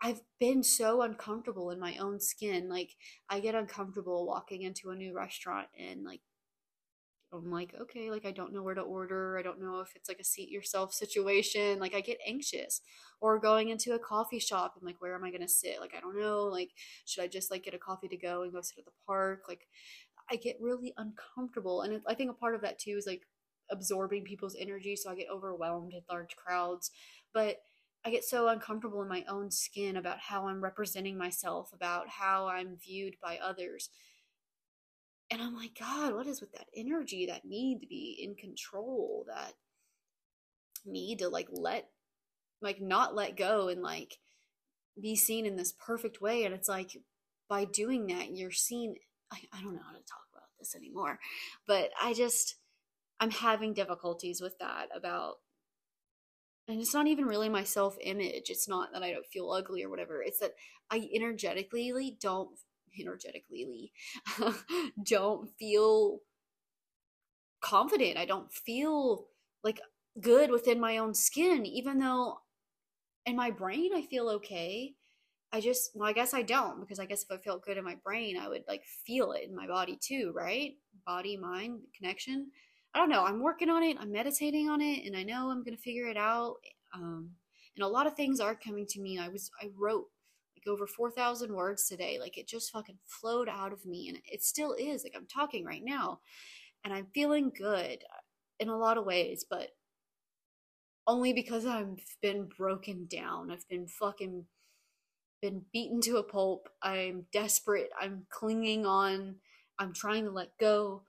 I've 0.00 0.20
been 0.38 0.62
so 0.62 1.02
uncomfortable 1.02 1.70
in 1.70 1.80
my 1.80 1.96
own 1.98 2.20
skin. 2.20 2.68
Like 2.68 2.96
I 3.28 3.40
get 3.40 3.54
uncomfortable 3.54 4.26
walking 4.26 4.62
into 4.62 4.90
a 4.90 4.96
new 4.96 5.14
restaurant 5.14 5.68
and 5.78 6.04
like 6.04 6.20
I'm 7.32 7.50
like, 7.50 7.74
okay, 7.78 8.10
like 8.10 8.24
I 8.24 8.30
don't 8.30 8.54
know 8.54 8.62
where 8.62 8.74
to 8.74 8.80
order. 8.80 9.36
I 9.38 9.42
don't 9.42 9.60
know 9.60 9.80
if 9.80 9.94
it's 9.94 10.08
like 10.08 10.18
a 10.18 10.24
seat 10.24 10.48
yourself 10.48 10.94
situation. 10.94 11.78
Like 11.78 11.94
I 11.94 12.00
get 12.00 12.18
anxious. 12.26 12.80
Or 13.20 13.38
going 13.38 13.68
into 13.68 13.94
a 13.94 13.98
coffee 13.98 14.38
shop 14.38 14.74
and 14.76 14.86
like 14.86 15.00
where 15.00 15.14
am 15.14 15.24
I 15.24 15.30
gonna 15.30 15.48
sit? 15.48 15.80
Like 15.80 15.94
I 15.96 16.00
don't 16.00 16.18
know. 16.18 16.44
Like 16.44 16.70
should 17.04 17.22
I 17.22 17.26
just 17.26 17.50
like 17.50 17.64
get 17.64 17.74
a 17.74 17.78
coffee 17.78 18.08
to 18.08 18.16
go 18.16 18.42
and 18.44 18.52
go 18.52 18.62
sit 18.62 18.78
at 18.78 18.86
the 18.86 18.92
park? 19.06 19.42
Like 19.48 19.66
I 20.30 20.36
get 20.36 20.56
really 20.60 20.94
uncomfortable. 20.96 21.82
And 21.82 22.00
I 22.06 22.14
think 22.14 22.30
a 22.30 22.34
part 22.34 22.54
of 22.54 22.62
that 22.62 22.78
too 22.78 22.96
is 22.96 23.06
like 23.06 23.22
absorbing 23.70 24.24
people's 24.24 24.56
energy. 24.58 24.96
So 24.96 25.10
I 25.10 25.14
get 25.14 25.28
overwhelmed 25.30 25.92
in 25.92 26.00
large 26.10 26.34
crowds. 26.36 26.90
But 27.34 27.58
I 28.08 28.10
get 28.10 28.24
so 28.24 28.48
uncomfortable 28.48 29.02
in 29.02 29.08
my 29.08 29.22
own 29.28 29.50
skin 29.50 29.98
about 29.98 30.18
how 30.18 30.48
I'm 30.48 30.64
representing 30.64 31.18
myself, 31.18 31.74
about 31.74 32.08
how 32.08 32.48
I'm 32.48 32.78
viewed 32.82 33.16
by 33.22 33.36
others. 33.36 33.90
And 35.30 35.42
I'm 35.42 35.54
like, 35.54 35.78
God, 35.78 36.14
what 36.14 36.26
is 36.26 36.40
with 36.40 36.52
that 36.52 36.68
energy, 36.74 37.26
that 37.26 37.44
need 37.44 37.82
to 37.82 37.86
be 37.86 38.18
in 38.18 38.34
control, 38.34 39.26
that 39.28 39.52
need 40.86 41.18
to 41.18 41.28
like 41.28 41.48
let, 41.52 41.90
like 42.62 42.80
not 42.80 43.14
let 43.14 43.36
go 43.36 43.68
and 43.68 43.82
like 43.82 44.16
be 44.98 45.14
seen 45.14 45.44
in 45.44 45.56
this 45.56 45.72
perfect 45.72 46.22
way. 46.22 46.44
And 46.44 46.54
it's 46.54 46.68
like, 46.68 46.96
by 47.46 47.66
doing 47.66 48.06
that, 48.06 48.34
you're 48.34 48.52
seen. 48.52 48.94
I, 49.30 49.36
I 49.52 49.60
don't 49.60 49.74
know 49.74 49.82
how 49.86 49.92
to 49.92 49.98
talk 49.98 50.24
about 50.32 50.48
this 50.58 50.74
anymore, 50.74 51.18
but 51.66 51.90
I 52.02 52.14
just, 52.14 52.54
I'm 53.20 53.32
having 53.32 53.74
difficulties 53.74 54.40
with 54.40 54.58
that 54.60 54.88
about 54.96 55.34
and 56.68 56.80
it's 56.80 56.94
not 56.94 57.06
even 57.06 57.24
really 57.24 57.48
my 57.48 57.64
self 57.64 57.96
image. 58.02 58.50
It's 58.50 58.68
not 58.68 58.92
that 58.92 59.02
I 59.02 59.10
don't 59.12 59.26
feel 59.26 59.50
ugly 59.50 59.82
or 59.82 59.88
whatever. 59.88 60.22
It's 60.22 60.40
that 60.40 60.52
I 60.90 61.08
energetically 61.14 62.16
don't 62.20 62.50
energetically 62.98 63.92
don't 65.02 65.50
feel 65.58 66.20
confident. 67.60 68.16
I 68.16 68.24
don't 68.24 68.52
feel 68.52 69.26
like 69.64 69.80
good 70.20 70.50
within 70.50 70.80
my 70.80 70.98
own 70.98 71.14
skin, 71.14 71.64
even 71.64 71.98
though 71.98 72.38
in 73.26 73.36
my 73.36 73.50
brain 73.50 73.90
I 73.94 74.02
feel 74.02 74.28
okay. 74.30 74.94
I 75.50 75.60
just, 75.60 75.92
well, 75.94 76.08
I 76.08 76.12
guess 76.12 76.34
I 76.34 76.42
don't 76.42 76.80
because 76.80 76.98
I 76.98 77.06
guess 77.06 77.22
if 77.22 77.30
I 77.30 77.38
felt 77.38 77.64
good 77.64 77.78
in 77.78 77.84
my 77.84 77.96
brain, 78.04 78.38
I 78.38 78.48
would 78.48 78.64
like 78.68 78.84
feel 79.06 79.32
it 79.32 79.48
in 79.48 79.56
my 79.56 79.66
body 79.66 79.98
too, 80.00 80.32
right? 80.34 80.74
Body, 81.06 81.38
mind, 81.38 81.80
connection. 81.96 82.50
I 82.94 82.98
don't 82.98 83.10
know. 83.10 83.24
I'm 83.24 83.40
working 83.42 83.70
on 83.70 83.82
it. 83.82 83.96
I'm 84.00 84.12
meditating 84.12 84.68
on 84.68 84.80
it, 84.80 85.06
and 85.06 85.16
I 85.16 85.22
know 85.22 85.50
I'm 85.50 85.64
gonna 85.64 85.76
figure 85.76 86.08
it 86.08 86.16
out. 86.16 86.56
Um, 86.94 87.30
and 87.76 87.84
a 87.84 87.88
lot 87.88 88.06
of 88.06 88.14
things 88.14 88.40
are 88.40 88.54
coming 88.54 88.86
to 88.88 89.00
me. 89.00 89.18
I 89.18 89.28
was 89.28 89.50
I 89.62 89.68
wrote 89.76 90.06
like 90.56 90.66
over 90.66 90.86
four 90.86 91.10
thousand 91.10 91.54
words 91.54 91.88
today. 91.88 92.18
Like 92.20 92.38
it 92.38 92.48
just 92.48 92.72
fucking 92.72 92.98
flowed 93.06 93.48
out 93.48 93.72
of 93.72 93.84
me, 93.86 94.08
and 94.08 94.18
it 94.24 94.42
still 94.42 94.74
is. 94.78 95.04
Like 95.04 95.14
I'm 95.16 95.26
talking 95.26 95.64
right 95.64 95.82
now, 95.84 96.20
and 96.84 96.92
I'm 96.92 97.06
feeling 97.14 97.50
good 97.56 98.02
in 98.60 98.68
a 98.68 98.78
lot 98.78 98.98
of 98.98 99.04
ways, 99.04 99.44
but 99.48 99.70
only 101.06 101.32
because 101.32 101.66
I've 101.66 101.98
been 102.22 102.48
broken 102.58 103.06
down. 103.10 103.50
I've 103.50 103.66
been 103.68 103.86
fucking 103.88 104.44
been 105.42 105.62
beaten 105.72 106.00
to 106.02 106.18
a 106.18 106.22
pulp. 106.22 106.68
I'm 106.82 107.26
desperate. 107.32 107.90
I'm 108.00 108.26
clinging 108.30 108.86
on. 108.86 109.36
I'm 109.78 109.92
trying 109.92 110.24
to 110.24 110.30
let 110.30 110.56
go. 110.58 111.02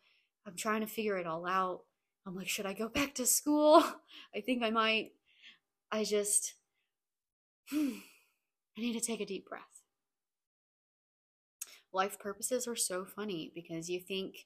I'm 0.45 0.55
trying 0.55 0.81
to 0.81 0.87
figure 0.87 1.17
it 1.17 1.27
all 1.27 1.45
out. 1.45 1.81
I'm 2.25 2.35
like, 2.35 2.49
should 2.49 2.65
I 2.65 2.73
go 2.73 2.87
back 2.93 3.15
to 3.15 3.25
school? 3.25 3.83
I 4.35 4.41
think 4.41 4.63
I 4.63 4.69
might. 4.69 5.11
I 5.91 6.03
just, 6.03 6.53
I 7.71 8.01
need 8.77 8.99
to 8.99 9.05
take 9.05 9.21
a 9.21 9.25
deep 9.25 9.47
breath. 9.47 9.63
Life 11.91 12.19
purposes 12.19 12.67
are 12.67 12.75
so 12.75 13.03
funny 13.03 13.51
because 13.55 13.89
you 13.89 13.99
think 13.99 14.45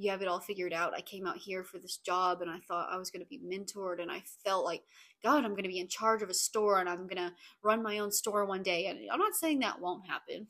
you 0.00 0.10
have 0.10 0.22
it 0.22 0.28
all 0.28 0.40
figured 0.40 0.72
out. 0.72 0.94
I 0.96 1.02
came 1.02 1.26
out 1.26 1.36
here 1.36 1.62
for 1.62 1.78
this 1.78 1.98
job 1.98 2.40
and 2.40 2.50
I 2.50 2.58
thought 2.66 2.88
I 2.90 2.96
was 2.96 3.10
going 3.10 3.22
to 3.22 3.28
be 3.28 3.38
mentored 3.38 4.00
and 4.00 4.10
I 4.10 4.22
felt 4.44 4.64
like, 4.64 4.82
God, 5.22 5.44
I'm 5.44 5.50
going 5.50 5.64
to 5.64 5.68
be 5.68 5.78
in 5.78 5.88
charge 5.88 6.22
of 6.22 6.30
a 6.30 6.34
store 6.34 6.80
and 6.80 6.88
I'm 6.88 7.06
going 7.06 7.16
to 7.18 7.32
run 7.62 7.82
my 7.82 7.98
own 7.98 8.10
store 8.10 8.46
one 8.46 8.62
day. 8.62 8.86
And 8.86 8.98
I'm 9.12 9.18
not 9.18 9.34
saying 9.34 9.58
that 9.58 9.80
won't 9.80 10.08
happen, 10.08 10.46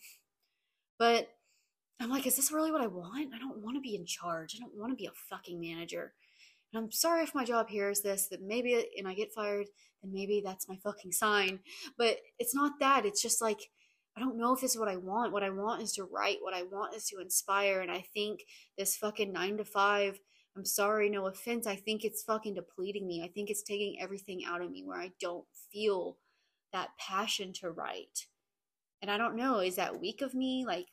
but 1.01 1.29
I'm 2.01 2.11
like, 2.11 2.27
is 2.27 2.37
this 2.37 2.53
really 2.53 2.73
what 2.73 2.81
I 2.81 2.87
want? 2.87 3.35
I 3.35 3.39
don't 3.39 3.63
want 3.63 3.77
to 3.77 3.81
be 3.81 3.95
in 3.95 4.07
charge. 4.07 4.55
I 4.57 4.59
don't 4.59 4.77
want 4.77 4.93
to 4.93 4.97
be 4.97 5.07
a 5.07 5.13
fucking 5.29 5.61
manager. 5.61 6.15
And 6.73 6.83
I'm 6.83 6.93
sorry 6.93 7.23
if 7.25 7.35
my 7.35 7.45
job 7.45 7.69
here 7.69 7.91
is 7.91 8.03
this, 8.03 8.29
that 8.29 8.43
maybe, 8.43 8.87
and 8.97 9.07
I 9.07 9.15
get 9.15 9.35
fired, 9.35 9.67
then 10.03 10.13
maybe 10.13 10.43
that's 10.45 10.69
my 10.69 10.77
fucking 10.77 11.13
sign. 11.13 11.61
But 11.99 12.19
it's 12.39 12.55
not 12.55 12.81
that. 12.81 13.05
It's 13.05 13.21
just 13.21 13.43
like, 13.43 13.71
I 14.17 14.21
don't 14.21 14.39
know 14.39 14.55
if 14.55 14.61
this 14.61 14.73
is 14.73 14.79
what 14.79 14.89
I 14.89 14.97
want. 14.97 15.33
What 15.33 15.43
I 15.43 15.51
want 15.51 15.83
is 15.83 15.93
to 15.95 16.05
write. 16.05 16.39
What 16.41 16.55
I 16.55 16.63
want 16.63 16.95
is 16.95 17.07
to 17.07 17.21
inspire. 17.21 17.81
And 17.81 17.91
I 17.91 18.05
think 18.15 18.41
this 18.79 18.97
fucking 18.97 19.33
nine 19.33 19.57
to 19.59 19.65
five, 19.65 20.19
I'm 20.57 20.65
sorry, 20.65 21.11
no 21.11 21.27
offense. 21.27 21.67
I 21.67 21.77
think 21.77 22.05
it's 22.05 22.23
fucking 22.23 22.55
depleting 22.55 23.07
me. 23.07 23.23
I 23.23 23.29
think 23.29 23.51
it's 23.51 23.63
taking 23.63 23.99
everything 24.01 24.43
out 24.47 24.63
of 24.63 24.71
me 24.71 24.83
where 24.85 25.01
I 25.01 25.13
don't 25.21 25.45
feel 25.73 26.19
that 26.73 26.91
passion 26.99 27.53
to 27.61 27.71
write. 27.71 28.27
And 29.03 29.11
I 29.11 29.19
don't 29.19 29.37
know, 29.37 29.59
is 29.59 29.77
that 29.77 30.01
weak 30.01 30.23
of 30.23 30.35
me? 30.35 30.65
Like, 30.67 30.87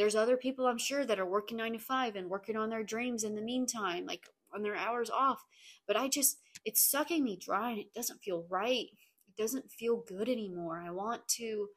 there's 0.00 0.16
other 0.16 0.38
people 0.38 0.66
I'm 0.66 0.78
sure 0.78 1.04
that 1.04 1.20
are 1.20 1.26
working 1.26 1.58
nine 1.58 1.74
to 1.74 1.78
five 1.78 2.16
and 2.16 2.30
working 2.30 2.56
on 2.56 2.70
their 2.70 2.82
dreams 2.82 3.22
in 3.22 3.34
the 3.34 3.42
meantime, 3.42 4.06
like 4.06 4.24
on 4.50 4.62
their 4.62 4.74
hours 4.74 5.10
off. 5.10 5.44
But 5.86 5.98
I 5.98 6.08
just, 6.08 6.38
it's 6.64 6.90
sucking 6.90 7.22
me 7.22 7.36
dry 7.38 7.72
and 7.72 7.80
it 7.80 7.92
doesn't 7.92 8.22
feel 8.22 8.46
right. 8.48 8.86
It 9.28 9.36
doesn't 9.36 9.70
feel 9.70 10.02
good 10.08 10.30
anymore. 10.30 10.82
I 10.82 10.90
want 10.90 11.28
to 11.36 11.68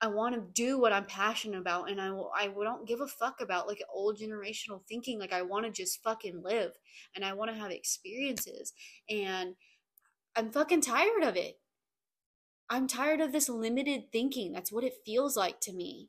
I 0.00 0.08
want 0.08 0.34
to 0.34 0.40
do 0.40 0.80
what 0.80 0.92
I'm 0.92 1.04
passionate 1.04 1.60
about 1.60 1.88
and 1.88 2.00
I, 2.00 2.08
I 2.36 2.48
don't 2.48 2.88
give 2.88 3.00
a 3.00 3.06
fuck 3.06 3.40
about 3.40 3.68
like 3.68 3.84
old 3.94 4.18
generational 4.18 4.80
thinking. 4.88 5.20
Like 5.20 5.32
I 5.32 5.42
want 5.42 5.64
to 5.64 5.70
just 5.70 6.02
fucking 6.02 6.42
live 6.42 6.72
and 7.14 7.24
I 7.24 7.34
want 7.34 7.52
to 7.52 7.56
have 7.56 7.70
experiences 7.70 8.72
and 9.08 9.54
I'm 10.34 10.50
fucking 10.50 10.80
tired 10.80 11.22
of 11.22 11.36
it. 11.36 11.60
I'm 12.68 12.88
tired 12.88 13.20
of 13.20 13.30
this 13.30 13.48
limited 13.48 14.10
thinking. 14.10 14.50
That's 14.50 14.72
what 14.72 14.82
it 14.82 14.94
feels 15.06 15.36
like 15.36 15.60
to 15.60 15.72
me. 15.72 16.08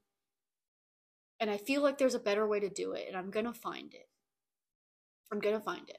And 1.43 1.51
I 1.51 1.57
feel 1.57 1.83
like 1.83 1.97
there's 1.97 2.15
a 2.15 2.19
better 2.19 2.47
way 2.47 2.61
to 2.61 2.69
do 2.69 2.93
it 2.93 3.03
and 3.05 3.17
I'm 3.17 3.29
to 3.29 3.51
find 3.51 3.93
it. 3.93 4.07
I'm 5.29 5.41
to 5.41 5.59
find 5.59 5.89
it. 5.89 5.97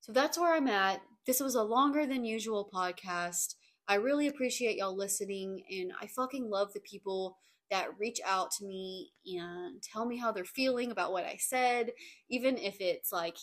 So 0.00 0.10
that's 0.10 0.36
where 0.36 0.52
I'm 0.52 0.66
at. 0.66 1.02
This 1.24 1.38
was 1.38 1.54
a 1.54 1.62
longer 1.62 2.04
than 2.04 2.24
usual 2.24 2.68
podcast. 2.74 3.54
I 3.86 3.94
really 3.94 4.26
appreciate 4.26 4.76
y'all 4.76 4.96
listening, 4.96 5.62
and 5.70 5.92
I 6.00 6.08
fucking 6.08 6.50
love 6.50 6.72
the 6.72 6.80
people 6.80 7.36
that 7.70 7.96
reach 7.96 8.18
out 8.26 8.50
to 8.58 8.64
me 8.64 9.12
and 9.24 9.80
tell 9.80 10.04
me 10.04 10.16
how 10.16 10.32
they're 10.32 10.44
feeling 10.44 10.90
about 10.90 11.12
what 11.12 11.24
I 11.24 11.36
said, 11.38 11.92
even 12.28 12.58
if 12.58 12.80
it's 12.80 13.12
like, 13.12 13.36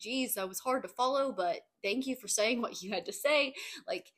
geez, 0.00 0.34
that 0.34 0.48
was 0.48 0.58
hard 0.58 0.82
to 0.82 0.88
follow, 0.88 1.30
but 1.30 1.60
thank 1.84 2.08
you 2.08 2.16
for 2.16 2.26
saying 2.26 2.60
what 2.62 2.82
you 2.82 2.90
had 2.90 3.06
to 3.06 3.12
say. 3.12 3.54
Like, 3.86 4.10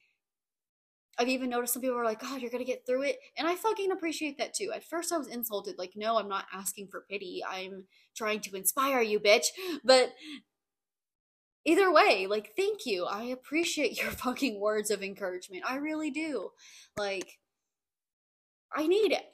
I've 1.20 1.28
even 1.28 1.50
noticed 1.50 1.74
some 1.74 1.82
people 1.82 1.98
are 1.98 2.04
like, 2.04 2.22
God, 2.22 2.40
you're 2.40 2.50
gonna 2.50 2.64
get 2.64 2.86
through 2.86 3.02
it. 3.02 3.18
And 3.36 3.46
I 3.46 3.54
fucking 3.54 3.92
appreciate 3.92 4.38
that 4.38 4.54
too. 4.54 4.72
At 4.74 4.84
first 4.84 5.12
I 5.12 5.18
was 5.18 5.26
insulted, 5.26 5.76
like, 5.76 5.92
no, 5.94 6.18
I'm 6.18 6.30
not 6.30 6.46
asking 6.50 6.88
for 6.88 7.04
pity. 7.10 7.42
I'm 7.46 7.84
trying 8.16 8.40
to 8.40 8.56
inspire 8.56 9.02
you, 9.02 9.20
bitch. 9.20 9.48
But 9.84 10.14
either 11.66 11.92
way, 11.92 12.26
like, 12.26 12.54
thank 12.56 12.86
you. 12.86 13.04
I 13.04 13.24
appreciate 13.24 14.00
your 14.02 14.12
fucking 14.12 14.58
words 14.58 14.90
of 14.90 15.02
encouragement. 15.02 15.64
I 15.68 15.76
really 15.76 16.10
do. 16.10 16.52
Like, 16.96 17.38
I 18.74 18.86
need 18.86 19.12
it. 19.12 19.26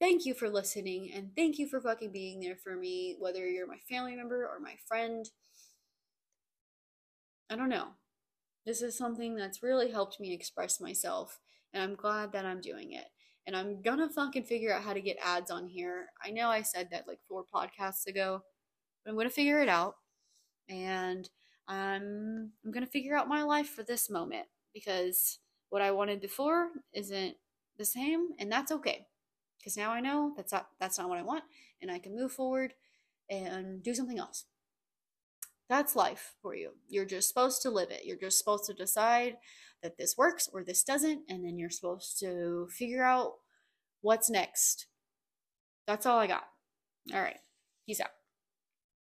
Thank 0.00 0.24
you 0.24 0.32
for 0.32 0.48
listening 0.48 1.12
and 1.14 1.36
thank 1.36 1.58
you 1.58 1.68
for 1.68 1.82
fucking 1.82 2.12
being 2.12 2.40
there 2.40 2.56
for 2.56 2.74
me, 2.74 3.16
whether 3.18 3.46
you're 3.46 3.66
my 3.66 3.80
family 3.90 4.16
member 4.16 4.48
or 4.48 4.58
my 4.58 4.76
friend. 4.88 5.26
I 7.50 7.56
don't 7.56 7.68
know. 7.68 7.88
This 8.70 8.82
is 8.82 8.96
something 8.96 9.34
that's 9.34 9.64
really 9.64 9.90
helped 9.90 10.20
me 10.20 10.32
express 10.32 10.80
myself, 10.80 11.40
and 11.74 11.82
I'm 11.82 11.96
glad 11.96 12.30
that 12.30 12.44
I'm 12.44 12.60
doing 12.60 12.92
it. 12.92 13.06
And 13.44 13.56
I'm 13.56 13.82
gonna 13.82 14.08
fucking 14.08 14.44
figure 14.44 14.72
out 14.72 14.84
how 14.84 14.92
to 14.92 15.00
get 15.00 15.16
ads 15.20 15.50
on 15.50 15.66
here. 15.66 16.06
I 16.24 16.30
know 16.30 16.46
I 16.48 16.62
said 16.62 16.86
that 16.92 17.08
like 17.08 17.18
four 17.28 17.44
podcasts 17.52 18.06
ago, 18.06 18.44
but 19.02 19.10
I'm 19.10 19.16
gonna 19.16 19.28
figure 19.28 19.60
it 19.60 19.68
out. 19.68 19.96
And 20.68 21.28
I'm 21.66 22.52
I'm 22.64 22.70
gonna 22.70 22.86
figure 22.86 23.16
out 23.16 23.26
my 23.26 23.42
life 23.42 23.70
for 23.70 23.82
this 23.82 24.08
moment 24.08 24.46
because 24.72 25.40
what 25.70 25.82
I 25.82 25.90
wanted 25.90 26.20
before 26.20 26.68
isn't 26.92 27.34
the 27.76 27.84
same, 27.84 28.28
and 28.38 28.52
that's 28.52 28.70
okay. 28.70 29.08
Because 29.58 29.76
now 29.76 29.90
I 29.90 30.00
know 30.00 30.32
that's 30.36 30.52
not 30.52 30.68
that's 30.78 30.96
not 30.96 31.08
what 31.08 31.18
I 31.18 31.22
want, 31.22 31.42
and 31.82 31.90
I 31.90 31.98
can 31.98 32.14
move 32.14 32.30
forward 32.30 32.74
and 33.28 33.82
do 33.82 33.96
something 33.96 34.20
else. 34.20 34.44
That's 35.70 35.94
life 35.94 36.34
for 36.42 36.54
you. 36.54 36.72
You're 36.88 37.06
just 37.06 37.28
supposed 37.28 37.62
to 37.62 37.70
live 37.70 37.92
it. 37.92 38.04
You're 38.04 38.18
just 38.18 38.38
supposed 38.38 38.64
to 38.64 38.74
decide 38.74 39.36
that 39.84 39.96
this 39.96 40.18
works 40.18 40.48
or 40.52 40.64
this 40.64 40.82
doesn't, 40.82 41.22
and 41.28 41.44
then 41.44 41.58
you're 41.58 41.70
supposed 41.70 42.18
to 42.20 42.66
figure 42.76 43.04
out 43.04 43.34
what's 44.02 44.28
next. 44.28 44.88
That's 45.86 46.06
all 46.06 46.18
I 46.18 46.26
got. 46.26 46.42
All 47.14 47.22
right. 47.22 47.38
Peace 47.86 48.00
out. 48.00 48.19